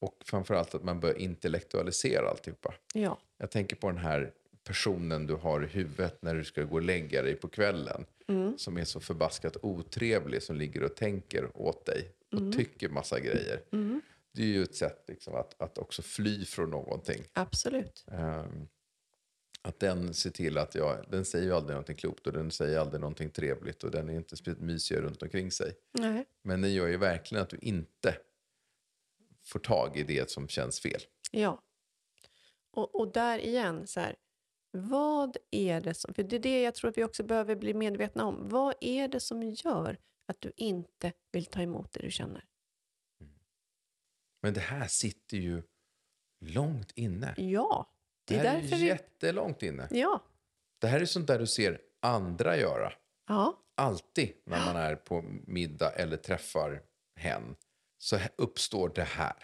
Och 0.04 0.22
framförallt 0.24 0.74
att 0.74 0.84
man 0.84 1.00
börjar 1.00 1.18
intellektualisera 1.18 2.30
alltihopa. 2.30 2.74
ja. 2.94 3.18
Jag 3.38 3.50
tänker 3.50 3.76
på 3.76 3.88
den 3.88 3.98
här 3.98 4.32
personen 4.64 5.26
du 5.26 5.34
har 5.34 5.64
i 5.64 5.66
huvudet 5.66 6.22
när 6.22 6.34
du 6.34 6.44
ska 6.44 6.62
gå 6.62 6.74
och 6.74 6.82
lägga 6.82 7.22
dig 7.22 7.34
på 7.34 7.48
kvällen. 7.48 8.06
Mm. 8.28 8.58
Som 8.58 8.76
är 8.76 8.84
så 8.84 9.00
förbaskat 9.00 9.56
otrevlig, 9.62 10.42
som 10.42 10.56
ligger 10.56 10.82
och 10.82 10.96
tänker 10.96 11.56
åt 11.56 11.86
dig 11.86 12.12
och 12.32 12.52
tycker 12.52 12.88
massa 12.88 13.20
grejer. 13.20 13.60
Mm. 13.72 14.00
Det 14.32 14.42
är 14.42 14.46
ju 14.46 14.62
ett 14.62 14.74
sätt 14.74 15.04
liksom, 15.08 15.34
att, 15.34 15.62
att 15.62 15.78
också 15.78 16.02
fly 16.02 16.44
från 16.44 16.70
någonting. 16.70 17.22
Absolut. 17.32 18.04
Ehm, 18.10 18.68
att 19.62 19.80
den 19.80 20.14
ser 20.14 20.30
till 20.30 20.58
att 20.58 20.74
jag, 20.74 21.04
den 21.10 21.24
säger 21.24 21.52
aldrig 21.52 21.74
någonting 21.74 21.96
klokt 21.96 22.26
och 22.26 22.32
den 22.32 22.50
säger 22.50 22.78
aldrig 22.78 23.00
någonting 23.00 23.30
trevligt 23.30 23.84
och 23.84 23.90
den 23.90 24.08
är 24.08 24.14
inte 24.14 24.36
speciellt 24.36 24.60
mysig 24.60 24.96
runt 24.96 25.22
omkring 25.22 25.50
sig. 25.50 25.72
Nej. 25.92 26.24
Men 26.42 26.60
den 26.60 26.72
gör 26.72 26.86
ju 26.86 26.96
verkligen 26.96 27.42
att 27.42 27.50
du 27.50 27.58
inte 27.60 28.16
får 29.46 29.58
tag 29.58 29.96
i 29.96 30.02
det 30.02 30.30
som 30.30 30.48
känns 30.48 30.80
fel. 30.80 31.00
Ja. 31.30 31.62
Och, 32.70 32.94
och 32.94 33.12
där 33.12 33.38
igen, 33.38 33.86
så 33.86 34.00
här, 34.00 34.16
vad 34.70 35.36
är 35.50 35.80
det 35.80 35.94
som... 35.94 36.14
För 36.14 36.22
det 36.22 36.36
är 36.36 36.40
det 36.40 36.62
jag 36.62 36.74
tror 36.74 36.90
att 36.90 36.98
vi 36.98 37.04
också 37.04 37.24
behöver 37.24 37.56
bli 37.56 37.74
medvetna 37.74 38.24
om. 38.24 38.48
Vad 38.48 38.74
är 38.80 39.08
det 39.08 39.20
som 39.20 39.42
gör 39.42 39.98
att 40.26 40.40
du 40.40 40.52
inte 40.56 41.12
vill 41.32 41.46
ta 41.46 41.60
emot 41.62 41.92
det 41.92 42.02
du 42.02 42.10
känner? 42.10 42.44
Men 44.42 44.54
det 44.54 44.60
här 44.60 44.86
sitter 44.86 45.36
ju 45.36 45.62
långt 46.40 46.92
inne. 46.94 47.34
Ja, 47.36 47.90
det 48.24 48.34
Det 48.34 48.40
är 48.40 48.44
här 48.44 48.58
är 48.58 48.62
vi... 48.78 48.86
jättelångt 48.86 49.62
inne. 49.62 49.88
Ja. 49.90 50.24
Det 50.78 50.86
här 50.86 51.00
är 51.00 51.04
sånt 51.04 51.26
där 51.26 51.38
du 51.38 51.46
ser 51.46 51.80
andra 52.00 52.56
göra. 52.58 52.92
Ja. 53.28 53.60
Alltid 53.74 54.32
när 54.44 54.66
man 54.66 54.76
är 54.76 54.96
på 54.96 55.22
middag 55.46 55.90
eller 55.90 56.16
träffar 56.16 56.82
hen 57.16 57.56
så 58.04 58.18
uppstår 58.36 58.92
det 58.94 59.02
här. 59.02 59.36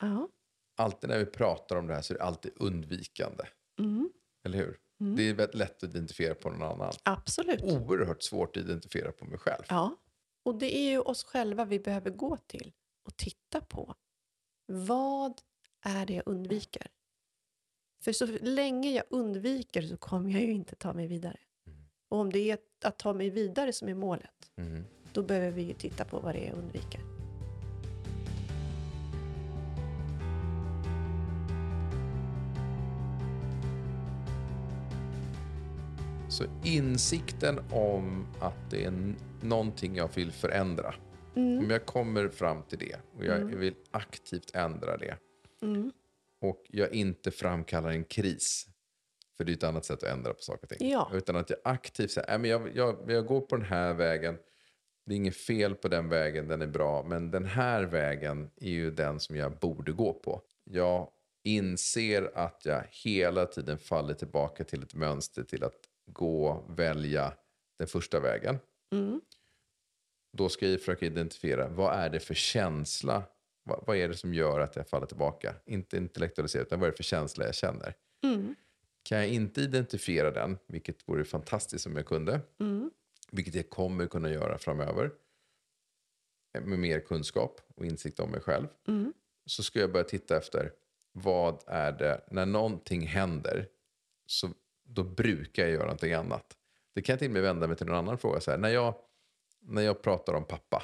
Ja. 0.00 0.28
Alltid 0.76 1.10
när 1.10 1.18
vi 1.18 1.26
pratar 1.26 1.76
om 1.76 1.86
det 1.86 1.94
här 1.94 2.02
så 2.02 2.14
är 2.14 2.18
det 2.18 2.24
alltid 2.24 2.52
undvikande. 2.56 3.44
Mm. 3.78 4.10
Eller 4.44 4.58
hur? 4.58 4.78
Det 5.16 5.22
är 5.22 5.34
väldigt 5.34 5.54
lätt 5.54 5.76
att 5.82 5.90
identifiera 5.90 6.34
på 6.34 6.50
någon 6.50 6.62
annan. 6.62 6.92
Absolut. 7.02 7.62
Oerhört 7.62 8.22
svårt 8.22 8.56
att 8.56 8.62
identifiera 8.62 9.12
på 9.12 9.24
mig 9.24 9.38
själv. 9.38 9.62
Ja. 9.68 9.96
Och 10.42 10.58
det 10.58 10.76
är 10.76 10.90
ju 10.90 11.00
oss 11.00 11.24
själva 11.24 11.64
vi 11.64 11.80
behöver 11.80 12.10
gå 12.10 12.36
till 12.36 12.72
och 13.04 13.16
titta 13.16 13.60
på. 13.60 13.94
Vad 14.66 15.40
är 15.84 16.06
det 16.06 16.12
jag 16.14 16.22
undviker? 16.26 16.86
För 18.02 18.12
så 18.12 18.26
länge 18.40 18.90
jag 18.90 19.04
undviker 19.10 19.82
så 19.82 19.96
kommer 19.96 20.30
jag 20.30 20.42
ju 20.42 20.52
inte 20.52 20.76
ta 20.76 20.92
mig 20.92 21.06
vidare. 21.06 21.38
Och 22.08 22.18
om 22.18 22.32
det 22.32 22.50
är 22.50 22.58
att 22.84 22.98
ta 22.98 23.12
mig 23.12 23.30
vidare 23.30 23.72
som 23.72 23.88
är 23.88 23.94
målet, 23.94 24.50
Mm. 24.56 24.84
då 25.12 25.22
behöver 25.22 25.50
vi 25.50 25.62
ju 25.62 25.74
titta 25.74 26.04
på 26.04 26.20
vad 26.20 26.34
det 26.34 26.38
är 26.44 26.48
jag 26.48 26.58
undviker. 26.58 27.09
Så 36.40 36.46
insikten 36.64 37.60
om 37.70 38.26
att 38.40 38.70
det 38.70 38.84
är 38.84 39.14
någonting 39.42 39.96
jag 39.96 40.10
vill 40.14 40.32
förändra. 40.32 40.94
Om 41.34 41.70
jag 41.70 41.86
kommer 41.86 42.28
fram 42.28 42.62
till 42.62 42.78
det 42.78 42.96
och 43.16 43.24
jag 43.24 43.38
vill 43.38 43.74
aktivt 43.90 44.54
ändra 44.54 44.96
det. 44.96 45.16
Mm. 45.62 45.92
Och 46.40 46.66
jag 46.68 46.92
inte 46.92 47.30
framkallar 47.30 47.90
en 47.90 48.04
kris. 48.04 48.66
För 49.36 49.44
det 49.44 49.52
är 49.52 49.56
ett 49.56 49.64
annat 49.64 49.84
sätt 49.84 50.02
att 50.02 50.08
ändra 50.08 50.34
på 50.34 50.42
saker 50.42 50.62
och 50.62 50.68
ting. 50.68 50.90
Ja. 50.90 51.10
Utan 51.14 51.36
att 51.36 51.50
jag 51.50 51.58
aktivt 51.64 52.10
säger, 52.10 52.28
"Nej, 52.28 52.38
men 52.38 52.50
jag, 52.50 52.76
jag, 52.76 53.10
jag 53.10 53.26
går 53.26 53.40
på 53.40 53.56
den 53.56 53.66
här 53.66 53.94
vägen. 53.94 54.38
Det 55.06 55.14
är 55.14 55.16
inget 55.16 55.36
fel 55.36 55.74
på 55.74 55.88
den 55.88 56.08
vägen, 56.08 56.48
den 56.48 56.62
är 56.62 56.66
bra. 56.66 57.02
Men 57.02 57.30
den 57.30 57.44
här 57.44 57.82
vägen 57.82 58.50
är 58.56 58.70
ju 58.70 58.90
den 58.90 59.20
som 59.20 59.36
jag 59.36 59.58
borde 59.58 59.92
gå 59.92 60.12
på. 60.12 60.42
Jag 60.64 61.08
inser 61.44 62.30
att 62.34 62.62
jag 62.64 62.84
hela 62.90 63.46
tiden 63.46 63.78
faller 63.78 64.14
tillbaka 64.14 64.64
till 64.64 64.82
ett 64.82 64.94
mönster 64.94 65.42
till 65.42 65.64
att 65.64 65.89
gå, 66.12 66.64
välja 66.68 67.32
den 67.78 67.86
första 67.88 68.20
vägen. 68.20 68.58
Mm. 68.92 69.20
Då 70.36 70.48
ska 70.48 70.68
jag 70.68 70.80
försöka 70.80 71.06
identifiera 71.06 71.68
vad 71.68 71.94
är 71.94 72.10
det 72.10 72.20
för 72.20 72.34
känsla, 72.34 73.22
vad, 73.64 73.84
vad 73.86 73.96
är 73.96 74.08
det 74.08 74.16
som 74.16 74.34
gör 74.34 74.60
att 74.60 74.76
jag 74.76 74.88
faller 74.88 75.06
tillbaka? 75.06 75.54
Inte 75.66 75.96
intellektualisera, 75.96 76.62
utan 76.62 76.80
vad 76.80 76.86
är 76.86 76.90
det 76.90 76.96
för 76.96 77.02
känsla 77.04 77.44
jag 77.44 77.54
känner? 77.54 77.94
Mm. 78.24 78.54
Kan 79.02 79.18
jag 79.18 79.28
inte 79.28 79.60
identifiera 79.60 80.30
den, 80.30 80.58
vilket 80.66 81.08
vore 81.08 81.24
fantastiskt 81.24 81.86
om 81.86 81.96
jag 81.96 82.06
kunde, 82.06 82.40
Mm. 82.60 82.90
vilket 83.32 83.54
jag 83.54 83.70
kommer 83.70 84.06
kunna 84.06 84.30
göra 84.30 84.58
framöver, 84.58 85.10
eh, 86.58 86.64
med 86.64 86.78
mer 86.78 87.00
kunskap 87.00 87.60
och 87.74 87.86
insikt 87.86 88.20
om 88.20 88.30
mig 88.30 88.40
själv, 88.40 88.66
Mm. 88.88 89.12
så 89.46 89.62
ska 89.62 89.80
jag 89.80 89.92
börja 89.92 90.04
titta 90.04 90.36
efter 90.36 90.72
vad 91.12 91.62
är 91.66 91.92
det, 91.92 92.24
när 92.30 92.46
någonting 92.46 93.06
händer, 93.06 93.68
så 94.26 94.48
då 94.90 95.02
brukar 95.04 95.62
jag 95.62 95.72
göra 95.72 95.82
någonting 95.82 96.12
annat. 96.12 96.56
Det 96.94 97.02
kan 97.02 97.12
jag 97.12 97.18
till 97.18 97.28
och 97.28 97.32
med 97.32 97.42
vända 97.42 97.66
mig 97.66 97.76
till 97.76 97.86
någon 97.86 97.96
annan 97.96 98.18
fråga. 98.18 98.40
Så 98.40 98.50
här, 98.50 98.58
när, 98.58 98.68
jag, 98.68 98.94
när 99.60 99.82
jag 99.82 100.02
pratar 100.02 100.34
om 100.34 100.44
pappa, 100.44 100.82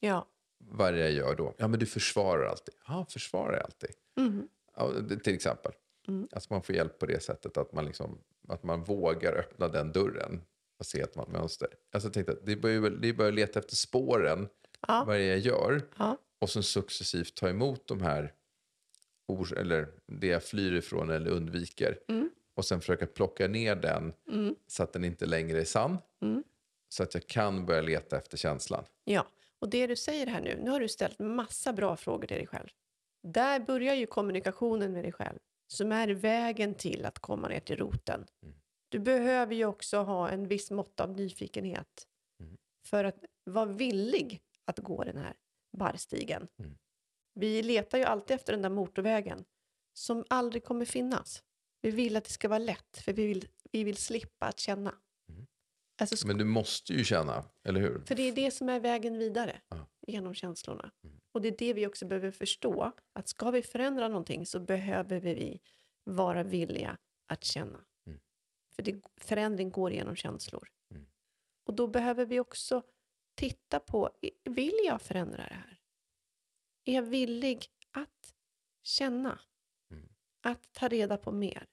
Ja. 0.00 0.26
vad 0.58 0.88
är 0.88 0.92
det 0.92 0.98
jag 0.98 1.12
gör 1.12 1.34
då? 1.36 1.54
Ja, 1.58 1.68
men 1.68 1.80
du 1.80 1.86
försvarar 1.86 2.46
alltid. 2.46 2.74
Ja, 2.86 3.06
försvarar 3.10 3.60
alltid. 3.60 3.90
Mm. 4.16 4.48
Ja, 4.76 4.92
till 5.24 5.34
exempel. 5.34 5.72
Mm. 6.08 6.28
Att 6.32 6.50
man 6.50 6.62
får 6.62 6.74
hjälp 6.74 6.98
på 6.98 7.06
det 7.06 7.22
sättet, 7.22 7.56
att 7.56 7.72
man, 7.72 7.84
liksom, 7.84 8.18
att 8.48 8.62
man 8.62 8.84
vågar 8.84 9.32
öppna 9.38 9.68
den 9.68 9.92
dörren 9.92 10.42
och 10.78 10.86
se 10.86 11.00
ett 11.00 11.28
mönster. 11.28 11.68
Alltså, 11.92 12.06
jag 12.08 12.14
tänkte 12.14 12.32
att 12.32 12.46
det 12.46 12.56
börjar, 12.56 12.90
det 12.90 13.12
börjar 13.12 13.32
leta 13.32 13.58
efter 13.58 13.76
spåren, 13.76 14.48
Ja. 14.88 15.04
vad 15.06 15.16
det 15.16 15.22
är 15.22 15.28
jag 15.28 15.38
gör, 15.38 15.82
Ja. 15.98 16.16
och 16.38 16.50
sen 16.50 16.62
successivt 16.62 17.34
ta 17.34 17.48
emot 17.48 17.86
de 17.86 18.00
här, 18.02 18.34
eller 19.56 19.88
det 20.06 20.26
jag 20.26 20.44
flyr 20.44 20.72
ifrån 20.72 21.10
eller 21.10 21.30
undviker. 21.30 21.98
Mm. 22.08 22.30
Och 22.58 22.64
sen 22.64 22.80
försöka 22.80 23.06
plocka 23.06 23.48
ner 23.48 23.76
den 23.76 24.12
Mm. 24.28 24.56
så 24.66 24.82
att 24.82 24.92
den 24.92 25.04
inte 25.04 25.26
längre 25.26 25.60
är 25.60 25.64
sann. 25.64 25.98
Mm. 26.22 26.44
Så 26.88 27.02
att 27.02 27.14
jag 27.14 27.26
kan 27.26 27.66
börja 27.66 27.80
leta 27.82 28.16
efter 28.16 28.36
känslan. 28.36 28.84
Ja, 29.04 29.26
och 29.58 29.68
det 29.70 29.86
du 29.86 29.96
säger 29.96 30.26
här 30.26 30.40
nu, 30.40 30.60
nu 30.64 30.70
har 30.70 30.80
du 30.80 30.88
ställt 30.88 31.18
massa 31.18 31.72
bra 31.72 31.96
frågor 31.96 32.26
till 32.26 32.36
dig 32.36 32.46
själv. 32.46 32.68
där 33.22 33.60
börjar 33.60 33.94
ju 33.94 34.06
kommunikationen 34.06 34.92
med 34.92 35.04
dig 35.04 35.12
själv, 35.12 35.38
som 35.72 35.92
är 35.92 36.08
vägen 36.08 36.74
till 36.74 37.04
att 37.04 37.18
komma 37.18 37.48
ner 37.48 37.60
till 37.60 37.76
roten. 37.76 38.26
Mm. 38.42 38.54
Du 38.88 38.98
behöver 38.98 39.54
ju 39.54 39.64
också 39.66 39.96
ha 39.98 40.28
en 40.30 40.48
viss 40.48 40.70
mått 40.70 41.00
av 41.00 41.10
nyfikenhet 41.10 42.06
Mm. 42.40 42.56
för 42.86 43.04
att 43.04 43.16
vara 43.44 43.64
villig 43.66 44.40
att 44.64 44.78
gå 44.78 45.04
den 45.04 45.16
här 45.16 45.36
barrstigen. 45.78 46.48
Mm. 46.58 46.78
Vi 47.34 47.62
letar 47.62 47.98
ju 47.98 48.04
alltid 48.04 48.34
efter 48.34 48.52
den 48.52 48.62
där 48.62 48.70
motorvägen 48.70 49.44
som 49.92 50.24
aldrig 50.30 50.64
kommer 50.64 50.84
finnas. 50.84 51.42
Vi 51.80 51.90
vill 51.90 52.16
att 52.16 52.24
det 52.24 52.30
ska 52.30 52.48
vara 52.48 52.58
lätt, 52.58 52.98
för 52.98 53.12
vi 53.12 53.26
vill, 53.26 53.48
vi 53.72 53.84
vill 53.84 53.96
slippa 53.96 54.46
att 54.46 54.58
känna. 54.60 54.94
Mm. 55.28 55.46
Alltså, 56.00 56.26
Men 56.26 56.38
du 56.38 56.44
måste 56.44 56.92
ju 56.92 57.04
känna, 57.04 57.44
eller 57.64 57.80
hur? 57.80 58.00
för 58.06 58.14
det 58.14 58.22
är 58.22 58.32
det 58.32 58.50
som 58.50 58.68
är 58.68 58.80
vägen 58.80 59.18
vidare 59.18 59.60
Ja. 59.68 59.86
genom 60.06 60.34
känslorna. 60.34 60.90
Mm. 61.04 61.20
Och 61.32 61.42
det 61.42 61.48
är 61.48 61.56
det 61.58 61.72
vi 61.72 61.86
också 61.86 62.06
behöver 62.06 62.30
förstå. 62.30 62.92
Att 63.12 63.28
ska 63.28 63.50
vi 63.50 63.62
förändra 63.62 64.08
någonting 64.08 64.46
så 64.46 64.60
behöver 64.60 65.20
vi 65.20 65.60
vara 66.04 66.42
villiga 66.42 66.98
att 67.26 67.44
känna. 67.44 67.84
Mm. 68.06 68.20
För 68.74 68.82
det, 68.82 69.00
förändring 69.16 69.70
går 69.70 69.92
genom 69.92 70.16
känslor. 70.16 70.68
Mm. 70.90 71.06
Och 71.64 71.74
då 71.74 71.86
behöver 71.86 72.26
vi 72.26 72.40
också 72.40 72.82
titta 73.34 73.80
på, 73.80 74.10
vill 74.44 74.78
jag 74.84 75.02
förändra 75.02 75.36
det 75.36 75.54
här? 75.54 75.80
Är 76.84 76.94
jag 76.94 77.02
villig 77.02 77.66
att 77.90 78.34
känna? 78.82 79.40
Mm. 80.48 80.56
Att 80.56 80.72
ta 80.72 80.88
reda 80.88 81.16
på 81.16 81.32
mer? 81.32 81.66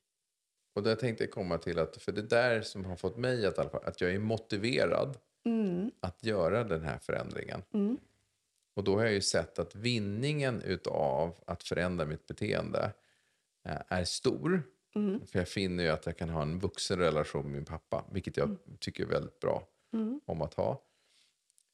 Och 0.75 0.83
där 0.83 0.95
tänkte 0.95 1.23
jag 1.23 1.31
komma 1.31 1.57
till 1.57 1.79
att, 1.79 1.97
för 2.01 2.11
det 2.11 2.21
där 2.21 2.61
som 2.61 2.85
har 2.85 2.95
fått 2.95 3.17
mig 3.17 3.45
att, 3.45 3.55
fall, 3.55 3.83
att 3.83 4.01
jag 4.01 4.11
är 4.11 4.19
motiverad 4.19 5.17
Mm, 5.45 5.91
att 5.99 6.23
göra 6.23 6.63
den 6.63 6.81
här 6.81 6.97
förändringen. 6.97 7.63
mm, 7.73 7.97
Och 8.75 8.83
då 8.83 8.95
har 8.97 9.03
jag 9.03 9.13
ju 9.13 9.21
sett 9.21 9.59
att 9.59 9.75
vinningen 9.75 10.61
utav 10.61 11.35
att 11.47 11.63
förändra 11.63 12.05
mitt 12.05 12.27
beteende 12.27 12.93
eh, 13.65 13.81
är 13.87 14.03
stor. 14.03 14.63
mm, 14.95 15.27
För 15.27 15.39
jag 15.39 15.47
finner 15.47 15.83
ju 15.83 15.89
att 15.89 16.05
jag 16.05 16.17
kan 16.17 16.29
ha 16.29 16.41
en 16.41 16.59
vuxen 16.59 16.99
relation 16.99 17.43
med 17.43 17.51
min 17.51 17.65
pappa, 17.65 18.05
vilket 18.11 18.37
jag 18.37 18.57
tycker 18.79 19.03
är 19.03 19.07
väldigt 19.07 19.39
bra 19.39 19.67
mm, 19.93 20.21
om 20.25 20.41
att 20.41 20.53
ha. 20.53 20.83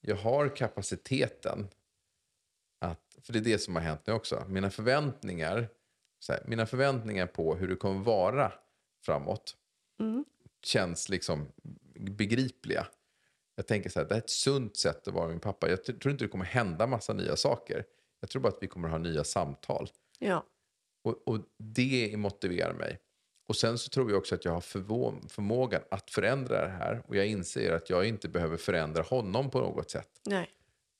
Jag 0.02 0.16
har 0.16 0.56
kapaciteten 0.56 1.68
att, 2.80 3.18
för 3.22 3.34
det 3.34 3.40
är 3.40 3.44
det 3.44 3.60
som 3.60 3.76
har 3.76 3.82
hänt 3.82 4.02
nu 4.08 4.14
också, 4.14 4.46
mina 4.48 4.70
förväntningar, 4.70 5.70
här, 6.30 6.44
mina 6.48 6.66
förväntningar 6.66 7.28
på 7.28 7.56
hur 7.56 7.68
det 7.68 7.76
kommer 7.76 8.04
vara 8.04 8.54
framåt 9.06 9.56
mm, 10.00 10.26
känns 10.64 11.10
liksom 11.10 11.48
begripliga. 12.00 12.88
Jag 13.56 13.68
tänker 13.68 13.90
så 13.90 14.00
här, 14.00 14.08
det 14.08 14.14
här 14.14 14.22
är 14.22 14.24
ett 14.24 14.30
sunt 14.30 14.78
sätt 14.78 15.08
att 15.08 15.14
vara 15.14 15.28
min 15.28 15.40
pappa. 15.40 15.70
Jag 15.70 15.84
tror 15.84 16.10
inte 16.12 16.26
det 16.26 16.30
kommer 16.30 16.46
hända 16.46 16.88
massa 16.88 17.14
nya 17.14 17.36
saker. 17.36 17.86
Jag 18.20 18.30
tror 18.30 18.42
bara 18.42 18.50
att 18.50 18.58
vi 18.64 18.68
kommer 18.68 18.90
ha 18.90 18.98
nya 18.98 19.24
samtal. 19.24 19.90
ja, 20.20 20.46
Och, 21.04 21.28
och 21.28 21.40
det 21.58 22.14
motiverar 22.18 22.74
mig. 22.74 23.00
Och 23.48 23.56
sen 23.56 23.78
så 23.78 23.90
tror 23.90 24.10
jag 24.12 24.18
också 24.18 24.36
att 24.36 24.46
jag 24.46 24.52
har 24.52 24.62
förvå- 24.62 25.30
förmågan 25.30 25.82
att 25.92 26.12
förändra 26.12 26.62
det 26.66 26.72
här. 26.72 27.04
Och 27.08 27.16
jag 27.16 27.28
inser 27.28 27.72
att 27.74 27.90
jag 27.90 28.06
inte 28.06 28.30
behöver 28.30 28.58
förändra 28.58 29.02
honom 29.04 29.50
på 29.50 29.60
något 29.60 29.92
sätt. 29.92 30.10
nej, 30.26 30.50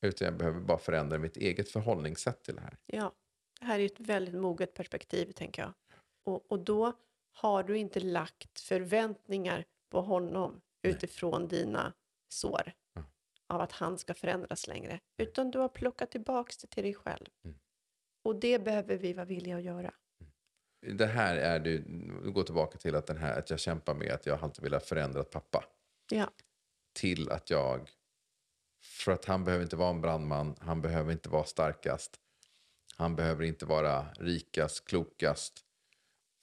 Utan 0.02 0.24
jag 0.24 0.36
behöver 0.36 0.60
bara 0.60 0.78
förändra 0.78 1.18
mitt 1.18 1.36
eget 1.36 1.68
förhållningssätt 1.68 2.42
till 2.44 2.54
det 2.54 2.60
här. 2.60 2.76
ja. 2.86 3.12
Det 3.62 3.66
här 3.66 3.78
är 3.78 3.86
ett 3.86 4.00
väldigt 4.00 4.34
moget 4.34 4.74
perspektiv, 4.74 5.32
tänker 5.32 5.62
jag. 5.62 5.72
Och, 6.24 6.52
och 6.52 6.58
då 6.58 6.92
har 7.32 7.62
du 7.62 7.78
inte 7.78 8.00
lagt 8.00 8.60
förväntningar 8.60 9.64
på 9.90 10.00
honom 10.00 10.60
utifrån 10.82 11.48
dina 11.48 11.92
sår 12.28 12.72
Ja. 12.94 13.04
av 13.46 13.60
att 13.60 13.72
han 13.72 13.98
ska 13.98 14.14
förändras 14.14 14.66
längre, 14.66 15.00
utan 15.16 15.50
du 15.50 15.58
har 15.58 15.68
plockat 15.68 16.10
tillbaks 16.10 16.56
det 16.56 16.66
till 16.66 16.82
dig 16.82 16.94
själv. 16.94 17.26
Mm. 17.44 17.56
Och 18.24 18.36
det 18.36 18.58
behöver 18.58 18.96
vi 18.96 19.12
vara 19.12 19.26
villiga 19.26 19.56
att 19.56 19.62
göra. 19.62 19.94
Det 20.92 21.06
här 21.06 21.36
är 21.36 21.60
det, 21.60 21.82
nu 21.86 22.30
går 22.30 22.42
tillbaka 22.42 22.78
till 22.78 22.94
att, 22.94 23.06
den 23.06 23.16
här, 23.16 23.38
att 23.38 23.50
jag 23.50 23.60
kämpar 23.60 23.94
med 23.94 24.12
att 24.12 24.26
jag 24.26 24.42
alltid 24.44 24.62
vill 24.62 24.72
ha 24.72 24.80
förändrat 24.80 25.30
pappa. 25.30 25.64
Ja, 26.10 26.30
till 26.92 27.30
att 27.30 27.50
jag, 27.50 27.90
för 28.82 29.12
att 29.12 29.24
han 29.24 29.44
behöver 29.44 29.64
inte 29.64 29.76
vara 29.76 29.90
en 29.90 30.00
brandman, 30.00 30.56
han 30.60 30.82
behöver 30.82 31.12
inte 31.12 31.28
vara 31.28 31.44
starkast, 31.44 32.18
han 32.96 33.16
behöver 33.16 33.44
inte 33.44 33.66
vara 33.66 34.12
rikast, 34.12 34.84
klokast, 34.84 35.60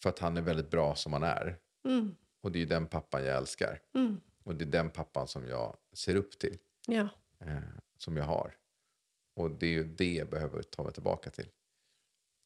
för 0.04 0.10
att 0.10 0.20
han 0.20 0.38
är 0.38 0.42
väldigt 0.42 0.70
bra 0.72 0.96
som 0.96 1.14
han 1.14 1.24
är. 1.24 1.58
mm, 1.86 2.16
Och 2.42 2.52
det 2.52 2.62
är 2.62 2.66
den 2.66 2.88
pappan 2.88 3.26
jag 3.26 3.38
älskar. 3.38 3.82
mm, 3.96 4.22
Och 4.44 4.56
det 4.56 4.64
är 4.66 4.70
den 4.70 4.90
pappan 4.90 5.28
som 5.28 5.48
jag 5.48 5.78
ser 5.94 6.16
upp 6.16 6.40
till, 6.40 6.58
ja, 6.88 7.08
eh, 7.40 7.58
som 7.98 8.18
jag 8.18 8.24
har. 8.26 8.56
Och 9.36 9.52
det 9.52 9.66
är 9.66 9.72
ju 9.72 9.84
det 9.84 10.14
jag 10.14 10.30
behöver 10.30 10.62
ta 10.64 10.84
mig 10.84 10.94
tillbaka 10.94 11.30
till. 11.30 11.50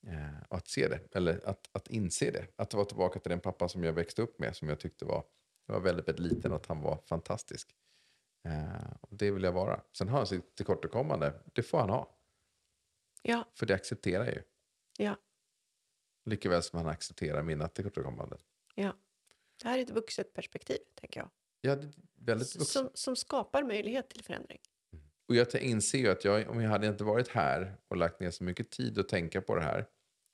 Eh, 0.07 0.41
att 0.49 0.67
se 0.67 0.87
det, 0.87 1.15
eller 1.15 1.49
att, 1.49 1.69
att 1.71 1.87
inse 1.87 2.31
det. 2.31 2.47
Att 2.55 2.73
vara 2.73 2.85
tillbaka 2.85 3.19
till 3.19 3.29
den 3.29 3.39
pappan 3.39 3.69
som 3.69 3.83
jag 3.83 3.93
växte 3.93 4.21
upp 4.21 4.39
med, 4.39 4.55
som 4.55 4.69
jag 4.69 4.79
tyckte 4.79 5.05
var, 5.05 5.23
jag 5.65 5.73
var 5.73 5.81
väldigt, 5.81 6.07
väldigt 6.07 6.33
liten 6.33 6.51
och 6.51 6.57
att 6.57 6.65
han 6.65 6.81
var 6.81 6.97
fantastisk. 7.05 7.75
Eh, 8.45 8.91
och 9.01 9.15
det 9.17 9.31
vill 9.31 9.43
jag 9.43 9.51
vara. 9.51 9.81
Sen 9.97 10.07
har 10.09 10.17
han 10.17 10.27
sitt 10.27 10.55
tillkortakommande, 10.55 11.33
det 11.53 11.63
får 11.63 11.77
han 11.79 11.89
ha. 11.89 12.15
Ja, 13.23 13.51
För 13.53 13.65
det 13.65 13.73
accepterar 13.75 14.25
jag 14.25 14.33
ju. 14.33 14.41
ja, 14.97 15.17
Likaväl 16.25 16.63
som 16.63 16.77
han 16.79 16.87
accepterar 16.87 17.43
mina 17.43 17.67
tillkortakommanden. 17.67 18.39
ja. 18.75 18.93
Det 19.63 19.69
här 19.69 19.77
är 19.77 19.81
ett 19.81 19.89
vuxet 19.89 20.33
perspektiv, 20.33 20.77
tänker 20.95 21.19
jag. 21.19 21.29
Ja, 21.61 21.77
väldigt 22.15 22.55
vuxen. 22.55 22.65
Som, 22.65 22.89
som 22.93 23.15
skapar 23.15 23.63
möjlighet 23.63 24.09
till 24.09 24.23
förändring. 24.23 24.59
Och 25.27 25.35
jag 25.35 25.55
inser 25.55 25.97
ju 25.97 26.09
att 26.09 26.25
jag, 26.25 26.49
om 26.49 26.61
jag 26.61 26.69
hade 26.69 26.87
inte 26.87 27.03
varit 27.03 27.27
här 27.27 27.77
och 27.87 27.97
lagt 27.97 28.19
ner 28.19 28.31
så 28.31 28.43
mycket 28.43 28.71
tid 28.71 28.99
att 28.99 29.09
tänka 29.09 29.41
på 29.41 29.55
det 29.55 29.61
här 29.61 29.85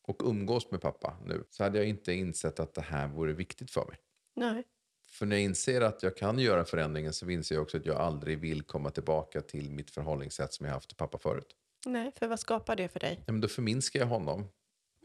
och 0.02 0.22
umgås 0.26 0.72
med 0.72 0.82
pappa 0.82 1.18
nu 1.26 1.44
så 1.50 1.64
hade 1.64 1.78
jag 1.78 1.88
inte 1.88 2.14
insett 2.14 2.60
att 2.60 2.74
det 2.74 2.82
här 2.82 3.08
vore 3.08 3.34
viktigt 3.34 3.72
för 3.72 3.86
mig. 3.86 3.98
Nej, 4.36 4.64
För 5.08 5.26
när 5.26 5.36
jag 5.36 5.44
inser 5.44 5.82
att 5.82 6.04
jag 6.04 6.18
kan 6.18 6.40
göra 6.40 6.66
förändringen 6.66 7.14
så 7.14 7.30
inser 7.30 7.56
jag 7.56 7.62
också 7.62 7.78
att 7.78 7.86
jag 7.86 7.98
aldrig 7.98 8.40
vill 8.40 8.62
komma 8.64 8.92
tillbaka 8.92 9.42
till 9.42 9.72
mitt 9.72 9.92
förhållningssätt 9.92 10.54
som 10.54 10.66
jag 10.66 10.74
haft 10.74 10.90
till 10.90 10.98
pappa 10.98 11.18
förut. 11.18 11.56
Nej, 11.86 12.12
för 12.16 12.28
vad 12.28 12.40
skapar 12.40 12.76
det 12.76 12.90
för 12.90 13.00
dig? 13.00 13.24
Ja, 13.26 13.32
men 13.32 13.42
då 13.42 13.48
förminskar 13.48 14.00
jag 14.00 14.08
honom. 14.08 14.48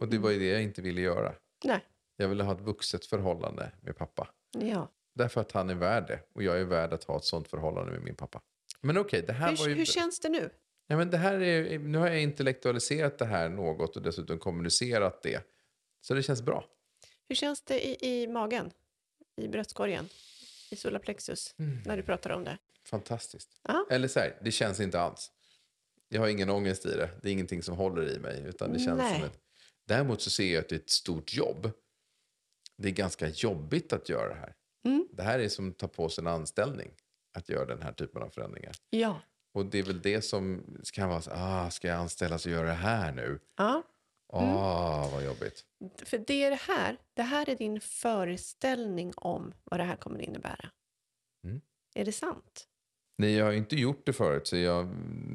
Och 0.01 0.09
det 0.09 0.19
var 0.19 0.31
ju 0.31 0.39
det 0.39 0.45
jag 0.49 0.63
inte 0.63 0.83
ville 0.83 1.01
göra. 1.01 1.35
Nej, 1.65 1.81
Jag 2.17 2.29
ville 2.29 2.45
ha 2.45 2.53
ett 2.55 2.61
vuxet 2.61 3.07
förhållande 3.07 3.73
med 3.81 3.97
pappa. 3.97 4.29
ja. 4.59 4.91
Därför 5.17 5.41
att 5.41 5.53
han 5.53 5.71
är 5.71 5.75
värd 5.75 6.07
det. 6.07 6.21
Och 6.33 6.43
jag 6.43 6.61
är 6.61 6.65
värd 6.65 6.93
att 6.93 7.05
ha 7.05 7.17
ett 7.17 7.25
sånt 7.25 7.49
förhållande 7.49 7.93
med 7.93 8.03
min 8.03 8.15
pappa. 8.15 8.41
Men 8.81 8.99
okej, 8.99 9.23
det 9.27 9.33
här 9.33 9.57
var 9.57 9.65
Hur, 9.65 9.69
ju... 9.71 9.75
hur 9.75 9.85
känns 9.85 10.21
det 10.21 10.29
nu? 10.29 10.51
Ja, 10.87 10.97
men 10.97 11.11
det 11.11 11.17
här 11.19 11.41
är, 11.41 11.79
nu 11.79 11.99
har 11.99 12.07
jag 12.09 12.23
intellektualiserat 12.23 13.19
det 13.19 13.25
här 13.25 13.49
något 13.49 13.97
och 13.97 14.03
dessutom 14.03 14.39
kommunicerat 14.39 15.23
det. 15.23 15.47
Så 16.01 16.15
det 16.15 16.23
känns 16.23 16.43
bra. 16.43 16.65
Hur 17.29 17.35
känns 17.35 17.63
det 17.63 17.87
i, 17.87 18.23
i 18.23 18.27
magen? 18.29 18.71
I 19.37 19.49
bröstkorgen? 19.49 20.09
I 20.71 20.77
solarplexus? 20.77 21.55
När 21.87 21.97
du 21.97 22.03
pratar 22.03 22.31
om 22.31 22.45
det? 22.45 22.59
Fantastiskt. 22.87 23.49
Ja. 23.63 23.87
Eller 23.91 24.09
så 24.09 24.21
här, 24.21 24.39
det 24.45 24.51
känns 24.51 24.81
inte 24.81 25.01
alls. 25.01 25.31
Jag 26.15 26.21
har 26.21 26.29
ingen 26.29 26.51
ångest 26.51 26.87
i 26.87 26.89
det. 26.89 27.11
Det 27.23 27.29
är 27.29 27.33
ingenting 27.33 27.63
som 27.63 27.77
håller 27.77 28.17
i 28.17 28.19
mig. 28.19 28.43
Utan 28.47 28.73
det 28.73 28.79
känns 28.79 28.99
Nej. 28.99 29.15
som 29.15 29.25
ett... 29.25 29.39
Däremot 29.87 30.23
så 30.23 30.31
ser 30.31 30.55
jag 30.55 30.61
att 30.61 30.69
det 30.69 30.75
är 30.75 30.79
ett 30.79 30.91
stort 30.91 31.35
jobb. 31.35 31.71
Det 32.77 32.89
är 32.89 32.93
ganska 32.93 33.29
jobbigt 33.29 33.93
att 33.93 34.09
göra 34.09 34.29
det 34.29 34.41
här. 34.41 34.55
Mm. 34.87 35.09
Det 35.13 35.23
här 35.23 35.39
är 35.39 35.49
som 35.49 35.71
att 35.71 35.79
ta 35.79 35.89
på 35.89 36.09
sig 36.09 36.23
en 36.23 36.29
anställning. 36.29 36.91
Att 37.39 37.49
göra 37.49 37.67
den 37.67 37.83
här 37.83 37.93
typen 37.93 38.23
av 38.23 38.29
förändringar. 38.29 38.73
Ja. 38.91 39.21
Och 39.55 39.67
det 39.67 39.79
är 39.79 39.83
väl 39.83 40.03
det 40.03 40.23
som 40.23 40.65
kan 40.93 41.09
vara 41.09 41.21
så 41.21 41.31
ah, 41.35 41.71
ska 41.71 41.89
jag 41.89 41.97
anställas 41.97 42.47
och 42.47 42.53
göra 42.53 42.67
det 42.67 42.73
här 42.73 43.13
nu? 43.13 43.41
ja. 43.57 43.83
Ah, 44.27 45.09
vad 45.13 45.25
jobbigt. 45.25 45.65
För 46.05 46.19
det 46.19 46.45
är 46.45 46.51
det 46.51 46.61
här. 46.61 46.97
Det 47.15 47.23
här 47.23 47.49
är 47.49 47.57
din 47.57 47.81
föreställning 47.81 49.13
om 49.17 49.55
vad 49.65 49.81
det 49.81 49.85
här 49.85 49.97
kommer 49.97 50.19
att 50.19 50.25
innebära. 50.25 50.71
Mm. 51.45 51.61
Är 51.95 52.05
det 52.05 52.13
sant? 52.13 52.69
Nej, 53.17 53.35
jag 53.35 53.45
har 53.45 53.53
inte 53.53 53.77
gjort 53.77 54.07
det 54.07 54.13
förut, 54.13 54.47
så 54.47 54.57
jag, 54.57 54.87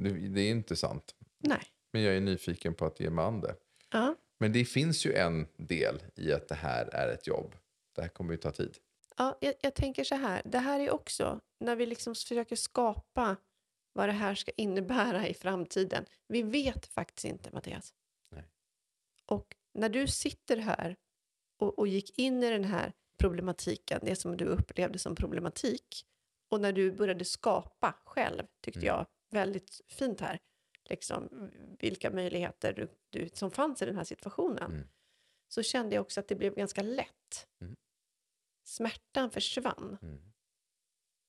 det, 0.03 0.09
det 0.09 0.41
är 0.41 0.51
inte 0.51 0.75
sant. 0.75 1.15
Nej. 1.39 1.63
Men 1.93 2.01
jag 2.01 2.15
är 2.15 2.21
nyfiken 2.21 2.73
på 2.73 2.85
att 2.85 2.99
ge 2.99 3.09
mig 3.09 3.25
an 3.25 3.41
det. 3.41 3.55
Ja. 3.91 4.15
Men 4.39 4.53
det 4.53 4.65
finns 4.65 5.05
ju 5.05 5.13
en 5.13 5.47
del 5.57 6.03
i 6.15 6.33
att 6.33 6.47
det 6.47 6.55
här 6.55 6.85
är 6.85 7.13
ett 7.13 7.27
jobb. 7.27 7.55
Det 7.95 8.01
här 8.01 8.09
kommer 8.09 8.31
ju 8.31 8.37
ta 8.37 8.51
tid. 8.51 8.77
Ja, 9.17 9.37
jag, 9.41 9.53
jag 9.61 9.75
tänker 9.75 10.03
så 10.03 10.15
här. 10.15 10.41
Det 10.45 10.59
här 10.59 10.79
är 10.79 10.91
också 10.91 11.39
när 11.59 11.75
vi 11.75 11.85
liksom 11.85 12.15
försöker 12.15 12.55
skapa 12.55 13.35
vad 13.93 14.09
det 14.09 14.13
här 14.13 14.35
ska 14.35 14.51
innebära 14.57 15.27
i 15.27 15.33
framtiden. 15.33 16.05
Vi 16.27 16.41
vet 16.41 16.85
faktiskt 16.85 17.25
inte, 17.25 17.49
Mattias. 17.53 17.93
Nej. 18.31 18.43
Och 19.25 19.55
när 19.73 19.89
du 19.89 20.07
sitter 20.07 20.57
här 20.57 20.95
och, 21.59 21.79
och 21.79 21.87
gick 21.87 22.19
in 22.19 22.43
i 22.43 22.49
den 22.49 22.63
här 22.63 22.93
problematiken, 23.19 23.99
det 24.03 24.15
som 24.15 24.37
du 24.37 24.45
upplevde 24.45 24.99
som 24.99 25.15
problematik, 25.15 26.05
och 26.49 26.61
när 26.61 26.73
du 26.73 26.91
började 26.91 27.25
skapa 27.25 27.95
själv, 28.05 28.43
tyckte 28.61 28.79
Mm. 28.79 28.87
jag, 28.87 29.05
väldigt 29.29 29.81
fint 29.87 30.21
här, 30.21 30.39
liksom, 30.89 31.51
vilka 31.79 32.11
möjligheter 32.11 32.73
du, 32.73 32.87
du, 33.09 33.29
som 33.33 33.51
fanns 33.51 33.81
i 33.81 33.85
den 33.85 33.95
här 33.95 34.03
situationen, 34.03 34.71
Mm. 34.71 34.87
så 35.47 35.63
kände 35.63 35.95
jag 35.95 36.01
också 36.01 36.19
att 36.19 36.27
det 36.27 36.35
blev 36.35 36.55
ganska 36.55 36.81
lätt. 36.83 37.47
Mm. 37.61 37.75
Smärtan 38.63 39.31
försvann. 39.31 39.97
Mm. 40.01 40.21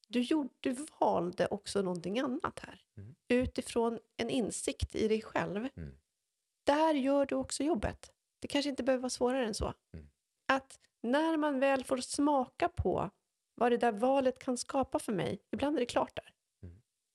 Du, 0.08 0.20
gjorde, 0.20 0.50
du 0.60 0.86
valde 1.00 1.46
också 1.46 1.82
någonting 1.82 2.18
annat 2.20 2.58
här. 2.58 2.84
Mm. 2.96 3.14
Utifrån 3.28 3.98
en 4.16 4.30
insikt 4.30 4.94
i 4.94 5.08
dig 5.08 5.22
själv. 5.22 5.68
Mm. 5.76 5.98
där 6.64 6.94
gör 6.94 7.26
du 7.26 7.34
också 7.34 7.62
jobbet. 7.64 8.12
Det 8.38 8.48
kanske 8.48 8.70
inte 8.70 8.82
behöver 8.82 9.02
vara 9.02 9.10
svårare 9.10 9.46
än 9.46 9.54
så. 9.54 9.74
Att 10.46 10.80
när 11.02 11.36
man 11.36 11.60
väl 11.60 11.84
får 11.84 11.96
smaka 11.98 12.68
på 12.68 13.10
vad 13.60 13.72
det 13.72 13.76
där 13.76 13.92
valet 13.92 14.38
kan 14.38 14.56
skapa 14.56 14.98
för 14.98 15.12
mig, 15.12 15.38
ibland 15.52 15.76
är 15.76 15.80
det 15.80 15.86
klart 15.86 16.16
där. 16.16 16.24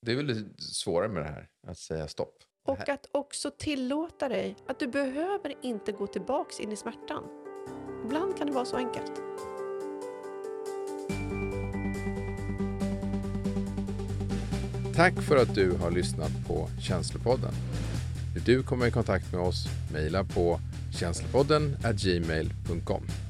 Det 0.02 0.12
är 0.12 0.16
väl 0.16 0.26
lite 0.26 0.62
svårare 0.62 1.08
med 1.08 1.22
det 1.22 1.28
här, 1.28 1.48
att 1.66 1.78
säga 1.78 2.08
stopp. 2.08 2.38
Det 2.66 2.72
Och 2.72 2.88
att 2.88 3.08
också 3.12 3.50
tillåta 3.50 4.28
dig 4.28 4.56
att 4.66 4.78
du 4.78 4.86
behöver 4.86 5.54
inte 5.62 5.92
gå 5.92 6.06
tillbaks 6.06 6.60
in 6.60 6.72
i 6.72 6.76
smärtan. 6.76 7.24
Ibland 8.04 8.38
kan 8.38 8.46
det 8.46 8.52
vara 8.52 8.64
så 8.64 8.76
enkelt. 8.76 9.12
Tack 14.94 15.22
för 15.22 15.36
att 15.36 15.54
du 15.54 15.72
har 15.72 15.90
lyssnat 15.90 16.32
på 16.48 16.68
Känslopodden. 16.80 17.52
Vill 18.34 18.44
du 18.44 18.62
komma 18.62 18.86
i 18.86 18.90
kontakt 18.90 19.32
med 19.32 19.40
oss, 19.40 19.66
mejla 19.92 20.24
på 20.24 20.60
känslopodden 20.98 21.76
gmail.com. 21.94 23.25